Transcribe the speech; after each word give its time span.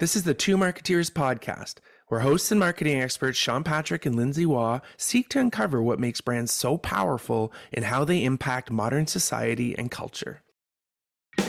This 0.00 0.16
is 0.16 0.24
the 0.24 0.34
Two 0.34 0.56
Marketeers 0.56 1.08
podcast, 1.08 1.74
where 2.08 2.18
hosts 2.18 2.50
and 2.50 2.58
marketing 2.58 3.00
experts 3.00 3.38
Sean 3.38 3.62
Patrick 3.62 4.04
and 4.04 4.16
Lindsay 4.16 4.44
Waugh 4.44 4.80
seek 4.96 5.28
to 5.28 5.38
uncover 5.38 5.80
what 5.80 6.00
makes 6.00 6.20
brands 6.20 6.50
so 6.50 6.76
powerful 6.76 7.52
and 7.72 7.84
how 7.84 8.04
they 8.04 8.24
impact 8.24 8.72
modern 8.72 9.06
society 9.06 9.78
and 9.78 9.92
culture. 9.92 10.42
Two 11.36 11.44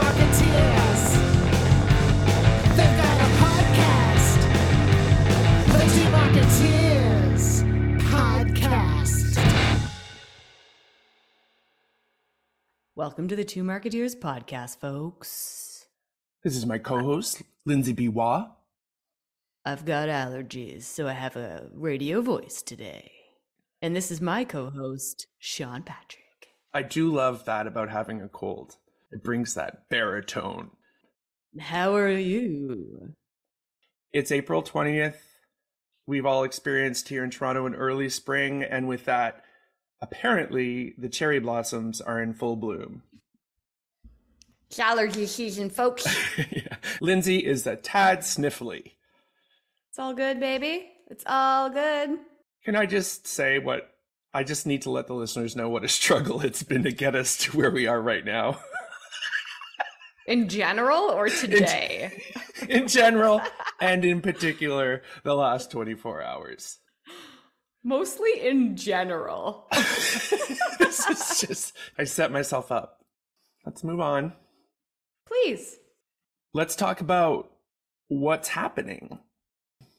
Marketeers. 0.00 1.02
They've 2.74 2.96
got 2.96 3.20
a 3.20 3.28
podcast. 3.36 4.40
The 5.66 5.84
Two 5.92 6.08
Marketeers 6.10 6.89
Welcome 13.00 13.28
to 13.28 13.34
the 13.34 13.44
Two 13.44 13.64
Marketeers 13.64 14.14
podcast, 14.14 14.78
folks. 14.78 15.86
This 16.44 16.54
is 16.54 16.66
my 16.66 16.76
co-host 16.76 17.40
Lindsay 17.64 17.94
B. 17.94 18.08
Waugh. 18.08 18.50
I've 19.64 19.86
got 19.86 20.10
allergies, 20.10 20.82
so 20.82 21.08
I 21.08 21.14
have 21.14 21.34
a 21.34 21.70
radio 21.72 22.20
voice 22.20 22.60
today. 22.60 23.10
And 23.80 23.96
this 23.96 24.10
is 24.10 24.20
my 24.20 24.44
co 24.44 24.68
host, 24.68 25.28
Sean 25.38 25.82
Patrick. 25.82 26.48
I 26.74 26.82
do 26.82 27.10
love 27.10 27.46
that 27.46 27.66
about 27.66 27.88
having 27.88 28.20
a 28.20 28.28
cold. 28.28 28.76
It 29.10 29.24
brings 29.24 29.54
that 29.54 29.88
baritone. 29.88 30.68
How 31.58 31.94
are 31.94 32.10
you? 32.10 33.14
It's 34.12 34.30
April 34.30 34.62
20th. 34.62 35.22
We've 36.06 36.26
all 36.26 36.44
experienced 36.44 37.08
here 37.08 37.24
in 37.24 37.30
Toronto 37.30 37.64
an 37.64 37.74
early 37.74 38.10
spring, 38.10 38.62
and 38.62 38.86
with 38.86 39.06
that, 39.06 39.42
apparently 40.02 40.94
the 40.98 41.08
cherry 41.08 41.38
blossoms 41.38 42.00
are 42.00 42.22
in 42.22 42.34
full 42.34 42.56
bloom. 42.56 43.02
It's 44.68 44.78
allergy 44.78 45.26
season, 45.26 45.68
folks. 45.68 46.06
yeah. 46.50 46.76
Lindsay 47.00 47.38
is 47.38 47.66
a 47.66 47.76
tad 47.76 48.20
sniffly. 48.20 48.92
It's 49.88 49.98
all 49.98 50.14
good, 50.14 50.38
baby. 50.38 50.92
It's 51.08 51.24
all 51.26 51.70
good. 51.70 52.18
Can 52.64 52.76
I 52.76 52.86
just 52.86 53.26
say 53.26 53.58
what 53.58 53.90
I 54.32 54.44
just 54.44 54.66
need 54.66 54.82
to 54.82 54.90
let 54.90 55.08
the 55.08 55.14
listeners 55.14 55.56
know 55.56 55.68
what 55.68 55.84
a 55.84 55.88
struggle 55.88 56.40
it's 56.44 56.62
been 56.62 56.84
to 56.84 56.92
get 56.92 57.14
us 57.14 57.36
to 57.38 57.56
where 57.56 57.70
we 57.70 57.86
are 57.86 58.00
right 58.00 58.24
now. 58.24 58.60
In 60.26 60.48
general 60.48 61.10
or 61.10 61.28
today? 61.28 62.22
in 62.68 62.86
general, 62.86 63.40
and 63.80 64.04
in 64.04 64.20
particular, 64.20 65.02
the 65.24 65.34
last 65.34 65.72
24 65.72 66.22
hours. 66.22 66.78
Mostly 67.82 68.40
in 68.40 68.76
general. 68.76 69.66
this 70.78 71.08
is 71.08 71.40
just, 71.40 71.76
I 71.98 72.04
set 72.04 72.30
myself 72.30 72.70
up. 72.70 73.04
Let's 73.64 73.84
move 73.84 74.00
on. 74.00 74.34
Please. 75.26 75.76
Let's 76.52 76.76
talk 76.76 77.00
about 77.00 77.50
what's 78.08 78.48
happening. 78.48 79.18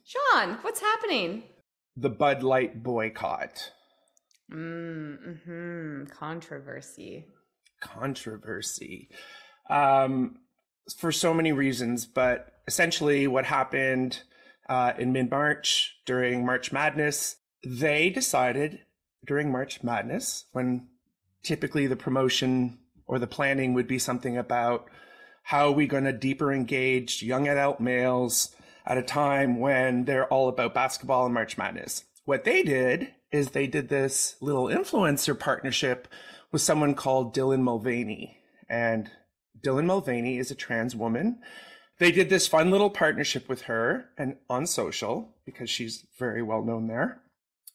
Sean, 0.04 0.58
what's 0.62 0.82
happening? 0.82 1.44
The 1.96 2.10
Bud 2.10 2.44
Light 2.44 2.84
boycott. 2.84 3.72
Mm-hmm. 4.52 6.06
Controversy. 6.06 7.26
Controversy. 7.80 9.10
Um, 9.70 10.38
for 10.98 11.12
so 11.12 11.34
many 11.34 11.52
reasons, 11.52 12.06
but 12.06 12.62
essentially, 12.68 13.28
what 13.28 13.46
happened 13.46 14.22
uh, 14.68 14.94
in 14.98 15.14
mid 15.14 15.32
March 15.32 15.98
during 16.06 16.46
March 16.46 16.72
Madness, 16.72 17.38
they 17.64 18.10
decided 18.10 18.80
during 19.26 19.52
March 19.52 19.84
Madness, 19.84 20.46
when 20.52 20.88
typically 21.44 21.88
the 21.88 21.96
promotion 21.96 22.80
or 23.06 23.20
the 23.20 23.28
planning 23.28 23.74
would 23.74 23.88
be 23.88 24.00
something 24.00 24.38
about 24.38 24.88
how 25.44 25.68
are 25.68 25.74
we 25.74 25.88
going 25.88 26.04
to 26.06 26.14
deeper 26.14 26.52
engage 26.52 27.24
young 27.24 27.48
adult 27.48 27.80
males 27.80 28.56
at 28.86 28.98
a 28.98 29.04
time 29.04 29.60
when 29.60 30.06
they're 30.06 30.28
all 30.28 30.48
about 30.48 30.74
basketball 30.74 31.26
and 31.26 31.34
March 31.34 31.58
Madness. 31.58 32.06
What 32.26 32.44
they 32.44 32.64
did 32.64 33.14
is 33.32 33.50
they 33.50 33.68
did 33.68 33.90
this 33.90 34.36
little 34.42 34.66
influencer 34.66 35.38
partnership 35.38 36.08
with 36.52 36.62
someone 36.62 36.96
called 36.96 37.36
Dylan 37.36 37.62
Mulvaney. 37.62 38.38
And 38.70 39.10
Dylan 39.64 39.86
Mulvaney 39.86 40.38
is 40.38 40.52
a 40.52 40.56
trans 40.56 40.96
woman. 40.96 41.40
They 42.00 42.12
did 42.12 42.30
this 42.30 42.48
fun 42.48 42.72
little 42.72 42.90
partnership 42.90 43.48
with 43.48 43.64
her 43.64 44.10
and 44.18 44.38
on 44.50 44.66
social 44.66 45.36
because 45.46 45.70
she's 45.70 46.06
very 46.18 46.42
well 46.42 46.64
known 46.64 46.88
there, 46.88 47.22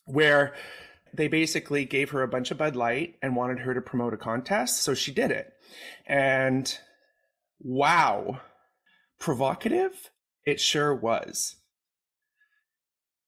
where 0.06 0.55
they 1.12 1.28
basically 1.28 1.84
gave 1.84 2.11
her 2.11 2.22
a 2.22 2.28
bunch 2.28 2.50
of 2.50 2.59
Bud 2.59 2.77
Light 2.77 3.17
and 3.22 3.37
wanted 3.37 3.61
her 3.61 3.75
to 3.75 3.81
promote 3.81 4.15
a 4.15 4.19
contest. 4.19 4.83
So 4.83 4.94
she 4.94 5.12
did 5.12 5.31
it. 5.31 5.53
And 6.06 6.77
wow, 7.61 8.41
provocative 9.19 10.11
it 10.44 10.61
sure 10.61 10.94
was. 10.94 11.56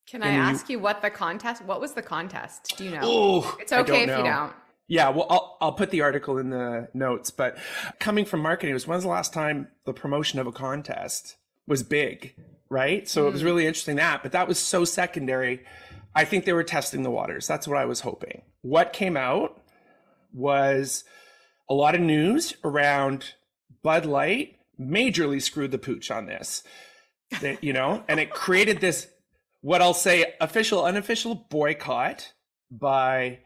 Can 0.08 0.22
I 0.22 0.28
And 0.28 0.42
ask 0.42 0.70
you 0.70 0.78
what 0.78 1.02
the 1.02 1.10
contest? 1.10 1.62
What 1.64 1.80
was 1.80 1.92
the 1.92 2.02
contest? 2.02 2.74
Do 2.78 2.84
you 2.84 2.92
know? 2.92 3.00
Oh, 3.02 3.56
it's 3.60 3.72
okay 3.72 4.04
if 4.04 4.08
you 4.08 4.24
don't. 4.24 4.52
Yeah, 4.86 5.10
well, 5.10 5.26
I'll, 5.28 5.58
I'll 5.60 5.72
put 5.72 5.90
the 5.90 6.00
article 6.00 6.38
in 6.38 6.48
the 6.48 6.88
notes, 6.94 7.30
but 7.30 7.58
coming 8.00 8.24
from 8.24 8.40
marketing, 8.40 8.70
it 8.70 8.74
was 8.74 8.86
when's 8.86 9.02
the 9.02 9.10
last 9.10 9.34
time 9.34 9.68
the 9.84 9.92
promotion 9.92 10.38
of 10.38 10.46
a 10.46 10.52
contest 10.52 11.36
was 11.66 11.82
big, 11.82 12.34
right? 12.70 13.06
So 13.06 13.28
it 13.28 13.32
was 13.32 13.42
mm. 13.42 13.46
really 13.46 13.66
interesting 13.66 13.96
that, 13.96 14.22
but 14.22 14.32
that 14.32 14.48
was 14.48 14.58
so 14.58 14.86
secondary. 14.86 15.66
I 16.18 16.24
think 16.24 16.44
they 16.44 16.52
were 16.52 16.64
testing 16.64 17.04
the 17.04 17.12
waters. 17.12 17.46
That's 17.46 17.68
what 17.68 17.78
I 17.78 17.84
was 17.84 18.00
hoping. 18.00 18.42
What 18.62 18.92
came 18.92 19.16
out 19.16 19.62
was 20.32 21.04
a 21.70 21.74
lot 21.74 21.94
of 21.94 22.00
news 22.00 22.54
around 22.64 23.34
Bud 23.84 24.04
Light 24.04 24.56
majorly 24.80 25.40
screwed 25.40 25.70
the 25.70 25.78
pooch 25.78 26.10
on 26.10 26.26
this. 26.26 26.64
That, 27.40 27.62
you 27.62 27.72
know, 27.72 28.02
and 28.08 28.18
it 28.18 28.30
created 28.30 28.80
this 28.80 29.06
what 29.60 29.80
I'll 29.80 29.94
say 29.94 30.34
official 30.40 30.84
unofficial 30.84 31.36
boycott 31.36 32.32
by 32.68 33.38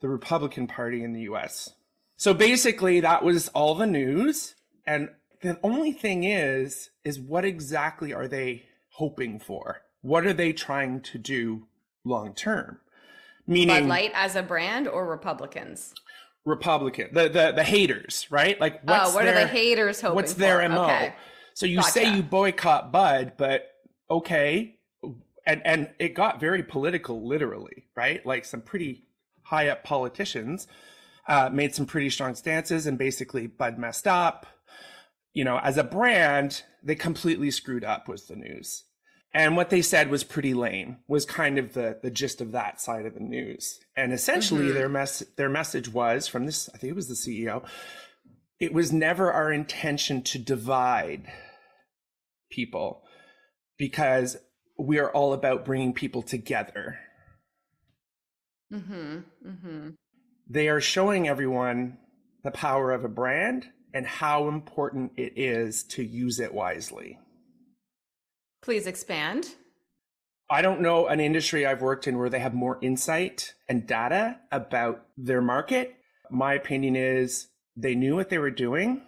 the 0.00 0.08
Republican 0.08 0.68
Party 0.68 1.02
in 1.02 1.12
the 1.12 1.22
US. 1.22 1.70
So 2.16 2.32
basically 2.32 3.00
that 3.00 3.24
was 3.24 3.48
all 3.48 3.74
the 3.74 3.88
news 3.88 4.54
and 4.86 5.08
the 5.42 5.58
only 5.64 5.90
thing 5.90 6.22
is 6.22 6.90
is 7.02 7.18
what 7.18 7.44
exactly 7.44 8.12
are 8.12 8.28
they 8.28 8.66
hoping 8.90 9.40
for? 9.40 9.78
What 10.00 10.24
are 10.26 10.32
they 10.32 10.52
trying 10.52 11.00
to 11.00 11.18
do 11.18 11.66
long 12.10 12.34
term? 12.34 12.78
Meaning 13.46 13.84
Bud 13.84 13.88
Light 13.88 14.12
as 14.14 14.36
a 14.36 14.42
brand 14.42 14.86
or 14.86 15.06
Republicans? 15.06 15.94
Republican, 16.44 17.08
the 17.12 17.28
the 17.28 17.52
the 17.52 17.64
haters, 17.64 18.26
right? 18.30 18.60
Like 18.60 18.82
what's 18.82 19.10
oh, 19.10 19.14
what 19.14 19.24
their, 19.24 19.36
are 19.36 19.40
the 19.40 19.46
haters 19.46 20.00
hoping 20.00 20.16
what's 20.16 20.34
their 20.34 20.62
for? 20.62 20.68
mo? 20.68 20.84
Okay. 20.84 21.14
So 21.54 21.66
you 21.66 21.82
say 21.82 22.14
you 22.14 22.22
boycott 22.22 22.92
Bud, 22.92 23.32
but 23.36 23.68
okay, 24.10 24.76
and 25.46 25.60
and 25.64 25.90
it 25.98 26.14
got 26.14 26.40
very 26.40 26.62
political, 26.62 27.26
literally, 27.26 27.86
right? 27.94 28.24
Like 28.24 28.44
some 28.44 28.62
pretty 28.62 29.04
high 29.42 29.68
up 29.68 29.84
politicians 29.84 30.66
uh, 31.28 31.50
made 31.52 31.74
some 31.74 31.86
pretty 31.86 32.08
strong 32.10 32.34
stances, 32.34 32.86
and 32.86 32.96
basically 32.96 33.46
Bud 33.46 33.78
messed 33.78 34.06
up. 34.06 34.46
You 35.34 35.44
know, 35.44 35.58
as 35.58 35.76
a 35.76 35.84
brand, 35.84 36.62
they 36.82 36.94
completely 36.94 37.50
screwed 37.50 37.84
up. 37.84 38.08
Was 38.08 38.26
the 38.26 38.36
news, 38.36 38.84
and 39.32 39.56
what 39.56 39.70
they 39.70 39.82
said 39.82 40.10
was 40.10 40.24
pretty 40.24 40.54
lame. 40.54 40.98
Was 41.08 41.24
kind 41.24 41.58
of 41.58 41.74
the 41.74 41.98
the 42.02 42.10
gist 42.10 42.40
of 42.40 42.52
that 42.52 42.80
side 42.80 43.06
of 43.06 43.14
the 43.14 43.20
news, 43.20 43.80
and 43.96 44.12
essentially 44.12 44.66
Mhm. 44.68 44.74
their 44.74 44.88
mess 44.88 45.18
their 45.36 45.48
message 45.48 45.88
was 45.88 46.26
from 46.28 46.46
this. 46.46 46.68
I 46.74 46.78
think 46.78 46.90
it 46.90 46.96
was 46.96 47.08
the 47.08 47.14
CEO. 47.16 47.64
It 48.58 48.72
was 48.72 48.92
never 48.92 49.32
our 49.32 49.52
intention 49.52 50.22
to 50.22 50.38
divide 50.38 51.32
people 52.50 53.02
because 53.78 54.36
we 54.78 54.98
are 54.98 55.10
all 55.10 55.32
about 55.32 55.64
bringing 55.64 55.94
people 55.94 56.22
together. 56.22 56.98
Mm-hmm. 58.72 59.18
Mm-hmm. 59.46 59.88
They 60.48 60.68
are 60.68 60.80
showing 60.80 61.28
everyone 61.28 61.98
the 62.44 62.50
power 62.50 62.92
of 62.92 63.04
a 63.04 63.08
brand 63.08 63.68
and 63.92 64.06
how 64.06 64.48
important 64.48 65.12
it 65.16 65.32
is 65.36 65.82
to 65.84 66.04
use 66.04 66.38
it 66.40 66.54
wisely. 66.54 67.18
Please 68.62 68.86
expand. 68.86 69.54
I 70.50 70.62
don't 70.62 70.80
know 70.80 71.06
an 71.06 71.20
industry 71.20 71.64
I've 71.64 71.80
worked 71.80 72.08
in 72.08 72.18
where 72.18 72.28
they 72.28 72.40
have 72.40 72.54
more 72.54 72.78
insight 72.82 73.54
and 73.68 73.86
data 73.86 74.38
about 74.50 75.06
their 75.16 75.40
market. 75.40 75.94
My 76.30 76.54
opinion 76.54 76.96
is 76.96 77.48
they 77.76 77.94
knew 77.94 78.16
what 78.16 78.30
they 78.30 78.38
were 78.38 78.50
doing 78.50 79.02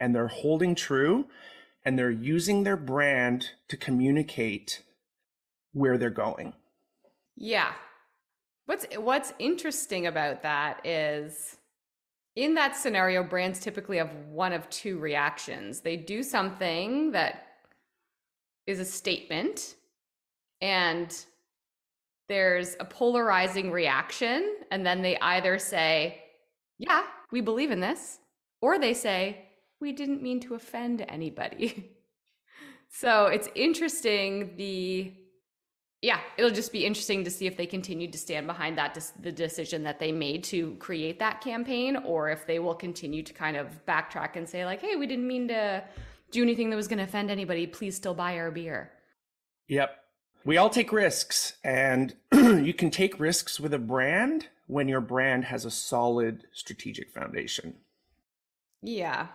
and 0.00 0.14
they're 0.14 0.28
holding 0.28 0.74
true 0.74 1.26
and 1.84 1.98
they're 1.98 2.10
using 2.10 2.64
their 2.64 2.76
brand 2.76 3.50
to 3.68 3.76
communicate 3.76 4.82
where 5.72 5.96
they're 5.96 6.10
going. 6.10 6.52
Yeah. 7.36 7.72
What's 8.66 8.86
what's 8.96 9.32
interesting 9.38 10.06
about 10.06 10.42
that 10.42 10.84
is 10.84 11.56
in 12.36 12.54
that 12.54 12.76
scenario, 12.76 13.24
brands 13.24 13.58
typically 13.60 13.96
have 13.98 14.14
one 14.30 14.52
of 14.52 14.68
two 14.68 14.98
reactions. 14.98 15.80
They 15.80 15.96
do 15.96 16.22
something 16.22 17.12
that 17.12 17.47
is 18.68 18.78
a 18.78 18.84
statement, 18.84 19.74
and 20.60 21.24
there's 22.28 22.76
a 22.78 22.84
polarizing 22.84 23.72
reaction, 23.72 24.56
and 24.70 24.84
then 24.84 25.02
they 25.02 25.18
either 25.18 25.58
say, 25.58 26.22
Yeah, 26.78 27.02
we 27.32 27.40
believe 27.40 27.70
in 27.70 27.80
this, 27.80 28.18
or 28.60 28.78
they 28.78 28.94
say, 28.94 29.46
we 29.80 29.92
didn't 29.92 30.22
mean 30.22 30.40
to 30.40 30.54
offend 30.54 31.04
anybody. 31.08 31.90
so 32.90 33.26
it's 33.26 33.48
interesting 33.54 34.54
the 34.56 35.12
yeah, 36.00 36.20
it'll 36.36 36.52
just 36.52 36.70
be 36.70 36.86
interesting 36.86 37.24
to 37.24 37.30
see 37.30 37.48
if 37.48 37.56
they 37.56 37.66
continue 37.66 38.08
to 38.08 38.18
stand 38.18 38.46
behind 38.46 38.78
that 38.78 38.96
the 39.20 39.32
decision 39.32 39.82
that 39.82 39.98
they 39.98 40.12
made 40.12 40.44
to 40.44 40.76
create 40.76 41.18
that 41.18 41.40
campaign 41.40 41.96
or 41.96 42.30
if 42.30 42.46
they 42.46 42.60
will 42.60 42.76
continue 42.76 43.20
to 43.24 43.32
kind 43.32 43.56
of 43.56 43.84
backtrack 43.84 44.36
and 44.36 44.48
say 44.48 44.64
like, 44.64 44.80
"Hey, 44.80 44.94
we 44.94 45.08
didn't 45.08 45.26
mean 45.26 45.48
to 45.48 45.82
do 46.30 46.42
anything 46.42 46.70
that 46.70 46.76
was 46.76 46.88
going 46.88 46.98
to 46.98 47.04
offend 47.04 47.30
anybody. 47.30 47.66
Please 47.66 47.96
still 47.96 48.14
buy 48.14 48.38
our 48.38 48.50
beer." 48.50 48.90
Yep. 49.68 49.96
We 50.44 50.56
all 50.56 50.70
take 50.70 50.92
risks, 50.92 51.54
and 51.62 52.14
you 52.32 52.72
can 52.72 52.90
take 52.90 53.20
risks 53.20 53.60
with 53.60 53.74
a 53.74 53.78
brand 53.78 54.46
when 54.66 54.88
your 54.88 55.00
brand 55.00 55.44
has 55.46 55.64
a 55.64 55.70
solid 55.70 56.44
strategic 56.52 57.10
foundation. 57.10 57.74
Yeah. 58.82 59.26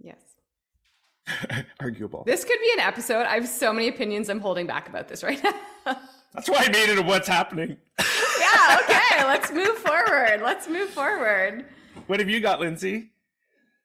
Yes. 0.00 0.20
Arguable. 1.80 2.24
This 2.24 2.44
could 2.44 2.58
be 2.60 2.70
an 2.74 2.80
episode. 2.80 3.26
I 3.26 3.34
have 3.34 3.48
so 3.48 3.72
many 3.72 3.88
opinions 3.88 4.28
I'm 4.28 4.40
holding 4.40 4.66
back 4.66 4.88
about 4.88 5.08
this 5.08 5.22
right 5.22 5.42
now. 5.86 5.98
That's 6.34 6.48
why 6.48 6.64
I 6.66 6.68
made 6.70 6.88
it 6.88 6.98
a 6.98 7.02
what's 7.02 7.28
happening. 7.28 7.76
yeah, 7.98 8.78
okay. 8.82 9.24
Let's 9.24 9.50
move 9.52 9.76
forward. 9.78 10.42
Let's 10.42 10.68
move 10.68 10.90
forward. 10.90 11.64
What 12.06 12.20
have 12.20 12.28
you 12.28 12.40
got, 12.40 12.60
Lindsay? 12.60 13.10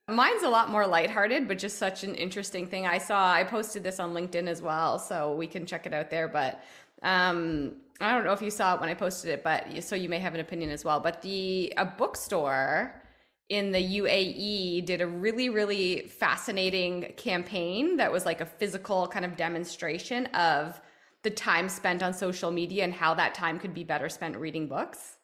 Mine's 0.07 0.44
a 0.44 0.50
lot 0.50 0.69
more 0.69 0.86
lighthearted, 0.86 1.48
but 1.48 1.57
just 1.57 1.77
such 1.77 2.03
an 2.03 2.15
interesting 2.15 2.68
thing. 2.68 2.86
I 2.86 2.98
saw 2.98 3.31
I 3.31 3.44
posted 3.44 3.83
this 3.83 4.00
on 4.00 4.13
LinkedIn 4.13 4.48
as 4.48 4.62
well, 4.62 5.00
so 5.00 5.36
we 5.36 5.48
can 5.48 5.65
check 5.65 5.86
it 5.86 5.94
out 5.94 6.09
there. 6.09 6.27
But 6.27 6.63
um, 7.03 7.74
I 8.00 8.13
don't 8.13 8.24
know 8.24 8.33
if 8.33 8.42
you 8.42 8.51
saw 8.51 8.75
it 8.75 8.81
when 8.81 8.89
I 8.89 8.94
posted 8.94 9.31
it, 9.31 9.44
but 9.44 9.83
so 9.83 9.95
you 9.95 10.09
may 10.09 10.19
have 10.19 10.33
an 10.33 10.39
opinion 10.39 10.69
as 10.71 10.83
well. 10.83 11.00
But 11.00 11.21
the 11.21 11.74
a 11.77 11.86
bookstore 11.86 13.01
in 13.50 13.71
the 13.71 14.00
UAE 14.00 14.86
did 14.86 15.01
a 15.01 15.07
really 15.07 15.50
really 15.50 16.07
fascinating 16.07 17.13
campaign 17.18 17.97
that 17.97 18.12
was 18.12 18.25
like 18.25 18.42
a 18.42 18.45
physical 18.45 19.07
kind 19.07 19.25
of 19.25 19.36
demonstration 19.36 20.25
of 20.27 20.81
the 21.24 21.30
time 21.30 21.69
spent 21.69 22.01
on 22.01 22.13
social 22.13 22.51
media 22.51 22.83
and 22.83 22.94
how 22.94 23.13
that 23.13 23.36
time 23.36 23.59
could 23.59 23.74
be 23.74 23.83
better 23.83 24.09
spent 24.09 24.36
reading 24.38 24.68
books. 24.68 25.18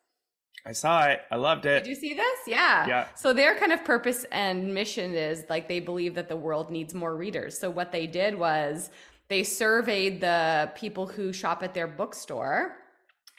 I 0.65 0.73
saw 0.73 1.05
it. 1.05 1.21
I 1.31 1.37
loved 1.37 1.65
it. 1.65 1.83
Did 1.83 1.89
you 1.89 1.95
see 1.95 2.13
this? 2.13 2.39
Yeah. 2.45 2.85
Yeah. 2.87 3.07
So 3.15 3.31
their 3.31 3.57
kind 3.57 3.71
of 3.71 3.85
purpose 3.85 4.25
and 4.31 4.73
mission 4.73 5.13
is 5.13 5.45
like 5.49 5.67
they 5.69 5.79
believe 5.79 6.13
that 6.15 6.27
the 6.27 6.35
world 6.35 6.69
needs 6.69 6.93
more 6.93 7.15
readers. 7.15 7.57
So 7.57 7.69
what 7.69 7.91
they 7.91 8.05
did 8.05 8.37
was 8.37 8.89
they 9.29 9.43
surveyed 9.43 10.19
the 10.21 10.71
people 10.75 11.07
who 11.07 11.31
shop 11.31 11.63
at 11.63 11.73
their 11.73 11.87
bookstore 11.87 12.77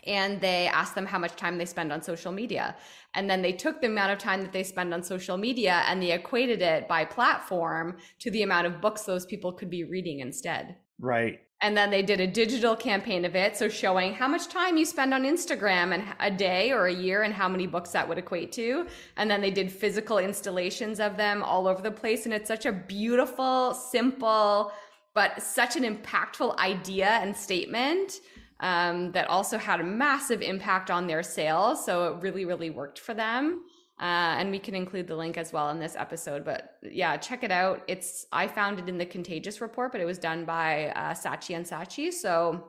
and 0.07 0.41
they 0.41 0.69
asked 0.69 0.95
them 0.95 1.07
how 1.07 1.19
much 1.19 1.37
time 1.37 1.59
they 1.59 1.67
spend 1.67 1.93
on 1.93 2.03
social 2.03 2.33
media. 2.33 2.77
And 3.15 3.29
then 3.29 3.43
they 3.43 3.53
took 3.53 3.81
the 3.81 3.89
amount 3.89 4.13
of 4.13 4.19
time 4.19 4.41
that 4.43 4.53
they 4.53 4.63
spend 4.63 4.95
on 4.95 5.03
social 5.03 5.37
media 5.37 5.83
and 5.87 6.03
they 6.03 6.13
equated 6.13 6.63
it 6.63 6.89
by 6.89 7.05
platform 7.05 7.97
to 8.21 8.31
the 8.31 8.43
amount 8.43 8.67
of 8.67 8.81
books 8.81 9.03
those 9.03 9.27
people 9.27 9.53
could 9.53 9.71
be 9.71 9.85
reading 9.85 10.21
instead. 10.21 10.77
Right. 10.99 11.41
And 11.61 11.77
then 11.77 11.91
they 11.91 12.03
did 12.03 12.21
a 12.21 12.27
digital 12.27 12.77
campaign 12.77 13.25
of 13.25 13.35
it. 13.35 13.57
So 13.57 13.69
showing 13.69 14.15
how 14.15 14.29
much 14.29 14.49
time 14.49 14.77
you 14.77 14.85
spend 14.85 15.13
on 15.13 15.25
Instagram 15.25 15.93
and 15.93 16.05
a 16.21 16.31
day 16.31 16.71
or 16.71 16.87
a 16.87 16.95
year 16.95 17.23
and 17.23 17.35
how 17.35 17.49
many 17.49 17.67
books 17.67 17.91
that 17.91 18.09
would 18.09 18.19
equate 18.19 18.53
to. 18.53 18.87
And 19.17 19.29
then 19.29 19.41
they 19.41 19.51
did 19.51 19.73
physical 19.73 20.19
installations 20.19 21.01
of 21.01 21.17
them 21.17 21.43
all 21.43 21.67
over 21.67 21.83
the 21.83 21.91
place. 21.91 22.27
And 22.27 22.33
it's 22.33 22.47
such 22.47 22.65
a 22.65 22.71
beautiful, 22.71 23.75
simple, 23.75 24.73
but 25.15 25.43
such 25.43 25.75
an 25.75 25.83
impactful 25.83 26.57
idea 26.59 27.09
and 27.09 27.37
statement 27.37 28.21
um, 28.61 29.11
that 29.13 29.29
also 29.29 29.59
had 29.59 29.81
a 29.81 29.85
massive 29.85 30.43
impact 30.43 30.93
on 30.93 31.09
their 31.09 31.25
sales. 31.25 31.85
So 31.85 32.13
it 32.13 32.23
really, 32.23 32.45
really 32.45 32.71
worked 32.71 33.01
for 33.01 33.15
them. 33.15 33.65
Uh, 34.01 34.39
and 34.39 34.51
we 34.53 34.59
can 34.61 34.75
include 34.77 35.09
the 35.09 35.17
link 35.17 35.37
as 35.37 35.53
well 35.53 35.71
in 35.71 35.81
this 35.81 35.97
episode. 35.97 36.45
But 36.45 36.77
yeah, 36.83 37.17
check 37.17 37.43
it 37.43 37.51
out. 37.51 37.83
It's 37.89 38.27
I 38.33 38.47
found 38.47 38.79
it 38.79 38.89
in 38.89 38.97
the 38.97 39.07
Contagious 39.07 39.61
report, 39.61 39.91
but 39.93 40.01
it 40.01 40.05
was 40.05 40.19
done 40.19 40.45
by 40.45 40.91
uh, 40.91 41.15
Saatchi 41.15 41.57
and 41.57 41.67
Saatchi. 41.67 42.13
So 42.13 42.65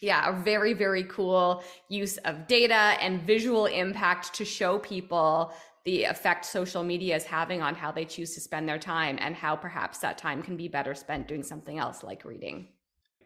yeah, 0.00 0.30
a 0.30 0.42
very 0.42 0.72
very 0.72 1.04
cool 1.04 1.64
use 1.88 2.18
of 2.18 2.46
data 2.46 2.74
and 3.00 3.20
visual 3.22 3.66
impact 3.66 4.32
to 4.34 4.44
show 4.44 4.78
people 4.78 5.52
the 5.84 6.04
effect 6.04 6.44
social 6.44 6.84
media 6.84 7.16
is 7.16 7.24
having 7.24 7.62
on 7.62 7.74
how 7.74 7.90
they 7.90 8.04
choose 8.04 8.34
to 8.34 8.40
spend 8.40 8.68
their 8.68 8.78
time 8.78 9.18
and 9.20 9.34
how 9.34 9.56
perhaps 9.56 9.98
that 9.98 10.18
time 10.18 10.42
can 10.42 10.56
be 10.56 10.68
better 10.68 10.94
spent 10.94 11.26
doing 11.26 11.42
something 11.42 11.78
else 11.78 12.04
like 12.04 12.24
reading. 12.24 12.68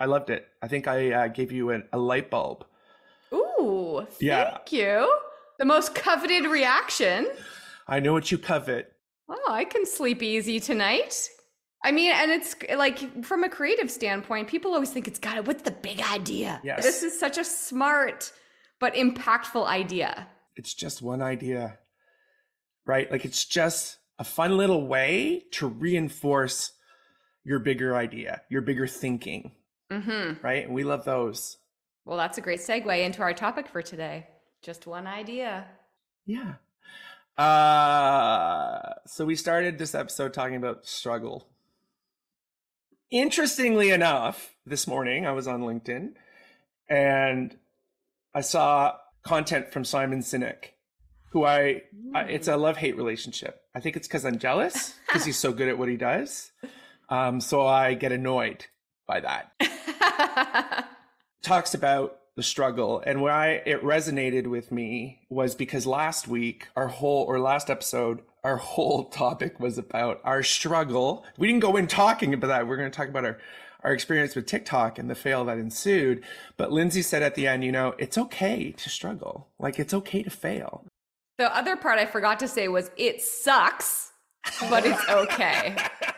I 0.00 0.06
loved 0.06 0.30
it. 0.30 0.46
I 0.62 0.68
think 0.68 0.88
I 0.88 1.12
uh, 1.12 1.28
gave 1.28 1.52
you 1.52 1.70
an, 1.70 1.84
a 1.92 1.98
light 1.98 2.30
bulb. 2.30 2.64
Ooh, 3.32 4.06
thank 4.08 4.22
Yeah. 4.22 4.58
you. 4.70 5.12
The 5.58 5.64
most 5.64 5.94
coveted 5.94 6.46
reaction. 6.46 7.28
I 7.86 8.00
know 8.00 8.12
what 8.12 8.30
you 8.32 8.38
covet. 8.38 8.92
Oh, 9.28 9.52
I 9.52 9.64
can 9.64 9.86
sleep 9.86 10.22
easy 10.22 10.60
tonight. 10.60 11.28
I 11.84 11.92
mean, 11.92 12.12
and 12.12 12.30
it's 12.30 12.56
like 12.76 13.24
from 13.24 13.44
a 13.44 13.48
creative 13.48 13.90
standpoint, 13.90 14.48
people 14.48 14.72
always 14.72 14.90
think 14.90 15.06
it's 15.06 15.18
got 15.18 15.36
it. 15.36 15.46
What's 15.46 15.62
the 15.62 15.70
big 15.70 16.00
idea? 16.00 16.60
Yes. 16.64 16.82
This 16.82 17.02
is 17.02 17.18
such 17.18 17.36
a 17.38 17.44
smart 17.44 18.32
but 18.80 18.94
impactful 18.94 19.66
idea. 19.66 20.26
It's 20.56 20.72
just 20.74 21.02
one 21.02 21.20
idea, 21.20 21.78
right? 22.86 23.10
Like 23.10 23.24
it's 23.24 23.44
just 23.44 23.98
a 24.18 24.24
fun 24.24 24.56
little 24.56 24.86
way 24.86 25.44
to 25.52 25.66
reinforce 25.66 26.72
your 27.44 27.58
bigger 27.58 27.94
idea, 27.94 28.40
your 28.48 28.62
bigger 28.62 28.86
thinking, 28.86 29.52
Mm-hmm. 29.92 30.44
right? 30.44 30.64
And 30.64 30.74
we 30.74 30.82
love 30.84 31.04
those. 31.04 31.58
Well, 32.06 32.16
that's 32.16 32.38
a 32.38 32.40
great 32.40 32.60
segue 32.60 33.04
into 33.04 33.20
our 33.22 33.34
topic 33.34 33.68
for 33.68 33.82
today. 33.82 34.26
Just 34.64 34.86
one 34.86 35.06
idea. 35.06 35.66
Yeah. 36.24 36.54
Uh, 37.36 38.94
so 39.06 39.26
we 39.26 39.36
started 39.36 39.76
this 39.76 39.94
episode 39.94 40.32
talking 40.32 40.56
about 40.56 40.86
struggle. 40.86 41.46
Interestingly 43.10 43.90
enough, 43.90 44.54
this 44.64 44.86
morning 44.86 45.26
I 45.26 45.32
was 45.32 45.46
on 45.46 45.60
LinkedIn 45.60 46.14
and 46.88 47.54
I 48.34 48.40
saw 48.40 48.94
content 49.22 49.70
from 49.70 49.84
Simon 49.84 50.20
Sinek, 50.20 50.70
who 51.32 51.44
I, 51.44 51.82
I 52.14 52.22
it's 52.22 52.48
a 52.48 52.56
love 52.56 52.78
hate 52.78 52.96
relationship. 52.96 53.60
I 53.74 53.80
think 53.80 53.96
it's 53.96 54.08
because 54.08 54.24
I'm 54.24 54.38
jealous 54.38 54.94
because 55.06 55.26
he's 55.26 55.36
so 55.36 55.52
good 55.52 55.68
at 55.68 55.76
what 55.76 55.90
he 55.90 55.98
does. 55.98 56.52
Um, 57.10 57.42
so 57.42 57.66
I 57.66 57.92
get 57.92 58.12
annoyed 58.12 58.64
by 59.06 59.20
that. 59.20 60.88
talks 61.42 61.74
about 61.74 62.16
the 62.36 62.42
struggle. 62.42 63.02
And 63.06 63.22
why 63.22 63.62
it 63.64 63.82
resonated 63.82 64.46
with 64.46 64.72
me 64.72 65.20
was 65.28 65.54
because 65.54 65.86
last 65.86 66.28
week 66.28 66.68
our 66.76 66.88
whole 66.88 67.24
or 67.24 67.38
last 67.38 67.70
episode 67.70 68.22
our 68.42 68.56
whole 68.56 69.04
topic 69.10 69.58
was 69.58 69.78
about 69.78 70.20
our 70.24 70.42
struggle. 70.42 71.24
We 71.38 71.46
didn't 71.46 71.62
go 71.62 71.76
in 71.76 71.86
talking 71.86 72.34
about 72.34 72.48
that. 72.48 72.66
We're 72.66 72.76
going 72.76 72.90
to 72.90 72.96
talk 72.96 73.08
about 73.08 73.24
our 73.24 73.38
our 73.82 73.92
experience 73.92 74.34
with 74.34 74.46
tiktok 74.46 74.98
and 74.98 75.10
the 75.10 75.14
fail 75.14 75.44
that 75.44 75.58
ensued. 75.58 76.24
But 76.56 76.72
lindsay 76.72 77.02
said 77.02 77.22
at 77.22 77.34
the 77.34 77.46
end 77.46 77.64
you 77.64 77.72
know 77.72 77.94
it's 77.98 78.16
okay 78.16 78.72
to 78.72 78.88
struggle. 78.88 79.48
Like 79.58 79.78
it's 79.78 79.92
okay 79.92 80.22
to 80.22 80.30
fail. 80.30 80.86
The 81.36 81.54
other 81.54 81.76
part 81.76 81.98
I 81.98 82.06
forgot 82.06 82.38
to 82.40 82.48
say 82.48 82.68
was 82.68 82.90
it 82.96 83.20
sucks, 83.20 84.12
but 84.70 84.86
it's 84.86 85.08
okay. 85.08 85.76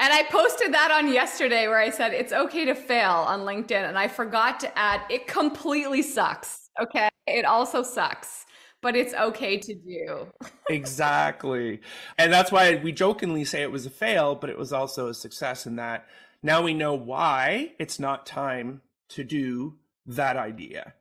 And 0.00 0.12
I 0.12 0.22
posted 0.30 0.72
that 0.74 0.90
on 0.90 1.12
yesterday 1.12 1.66
where 1.66 1.78
I 1.78 1.90
said 1.90 2.12
it's 2.12 2.32
okay 2.32 2.64
to 2.66 2.74
fail 2.74 3.10
on 3.10 3.40
LinkedIn. 3.40 3.88
And 3.88 3.98
I 3.98 4.08
forgot 4.08 4.60
to 4.60 4.78
add 4.78 5.02
it 5.10 5.26
completely 5.26 6.02
sucks. 6.02 6.70
Okay. 6.80 7.08
It 7.26 7.44
also 7.44 7.82
sucks, 7.82 8.46
but 8.80 8.94
it's 8.94 9.12
okay 9.14 9.58
to 9.58 9.74
do. 9.74 10.26
exactly. 10.70 11.80
And 12.16 12.32
that's 12.32 12.52
why 12.52 12.76
we 12.76 12.92
jokingly 12.92 13.44
say 13.44 13.62
it 13.62 13.72
was 13.72 13.86
a 13.86 13.90
fail, 13.90 14.34
but 14.34 14.50
it 14.50 14.58
was 14.58 14.72
also 14.72 15.08
a 15.08 15.14
success 15.14 15.66
in 15.66 15.76
that 15.76 16.06
now 16.42 16.62
we 16.62 16.74
know 16.74 16.94
why 16.94 17.72
it's 17.78 17.98
not 17.98 18.26
time 18.26 18.82
to 19.10 19.24
do 19.24 19.76
that 20.06 20.36
idea. 20.36 20.94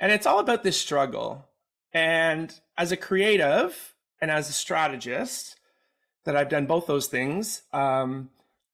And 0.00 0.12
it's 0.12 0.26
all 0.26 0.38
about 0.38 0.62
this 0.62 0.80
struggle. 0.80 1.48
And 1.92 2.58
as 2.78 2.92
a 2.92 2.96
creative 2.96 3.94
and 4.20 4.30
as 4.30 4.48
a 4.48 4.52
strategist, 4.52 5.56
that 6.24 6.36
I've 6.36 6.48
done 6.48 6.66
both 6.66 6.86
those 6.86 7.06
things, 7.06 7.62
um, 7.72 8.30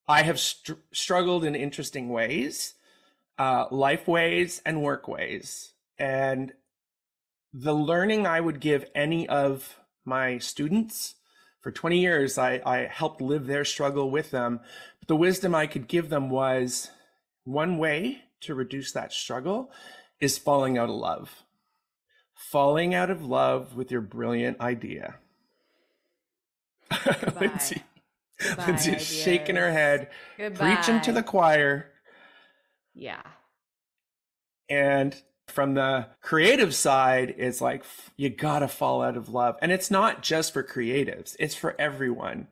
I 0.07 0.23
have 0.23 0.39
str- 0.39 0.75
struggled 0.93 1.45
in 1.45 1.55
interesting 1.55 2.09
ways, 2.09 2.75
uh, 3.39 3.67
life 3.71 4.09
ways 4.09 4.63
and 4.65 4.83
work 4.83 5.09
ways. 5.09 5.73
And 5.99 6.53
the 7.53 7.75
learning 7.75 8.27
I 8.27 8.41
would 8.41 8.61
give 8.61 8.85
any 8.95 9.29
of 9.29 9.79
my 10.05 10.39
students 10.39 11.15
for 11.61 11.73
20 11.73 11.99
years, 11.99 12.39
I, 12.39 12.63
I 12.65 12.87
helped 12.87 13.21
live 13.21 13.47
their 13.47 13.65
struggle 13.65 14.11
with 14.11 14.31
them. 14.31 14.61
But 15.01 15.09
the 15.09 15.17
wisdom 15.17 15.55
I 15.55 15.67
could 15.67 15.89
give 15.89 16.09
them 16.09 16.31
was 16.31 16.91
one 17.45 17.79
way 17.79 18.23
to 18.43 18.55
reduce 18.55 18.93
that 18.93 19.13
struggle 19.13 19.71
is 20.21 20.39
falling 20.39 20.79
out 20.79 20.89
of 20.89 20.95
love. 20.95 21.43
Falling 22.35 22.95
out 22.95 23.11
of 23.11 23.25
love 23.25 23.77
with 23.77 23.91
your 23.91 24.01
brilliant 24.01 24.61
idea. 24.61 25.17
Lindsay, 27.41 27.83
Goodbye, 28.41 28.67
Lindsay 28.67 28.93
is 28.93 29.03
shaking 29.03 29.57
her 29.57 29.71
head, 29.73 30.09
preaching 30.55 31.01
to 31.03 31.13
the 31.13 31.23
choir. 31.23 31.91
Yeah. 32.95 33.23
And 34.69 35.15
from 35.49 35.75
the 35.75 36.09
creative 36.21 36.75
side, 36.75 37.35
it's 37.39 37.61
like 37.61 37.85
you 38.17 38.29
gotta 38.29 38.69
fall 38.69 39.03
out 39.03 39.17
of 39.17 39.29
love. 39.29 39.57
And 39.63 39.73
it's 39.73 39.91
not 39.91 40.23
just 40.23 40.53
for 40.53 40.63
creatives, 40.63 41.37
it's 41.39 41.55
for 41.55 41.75
everyone. 41.81 42.49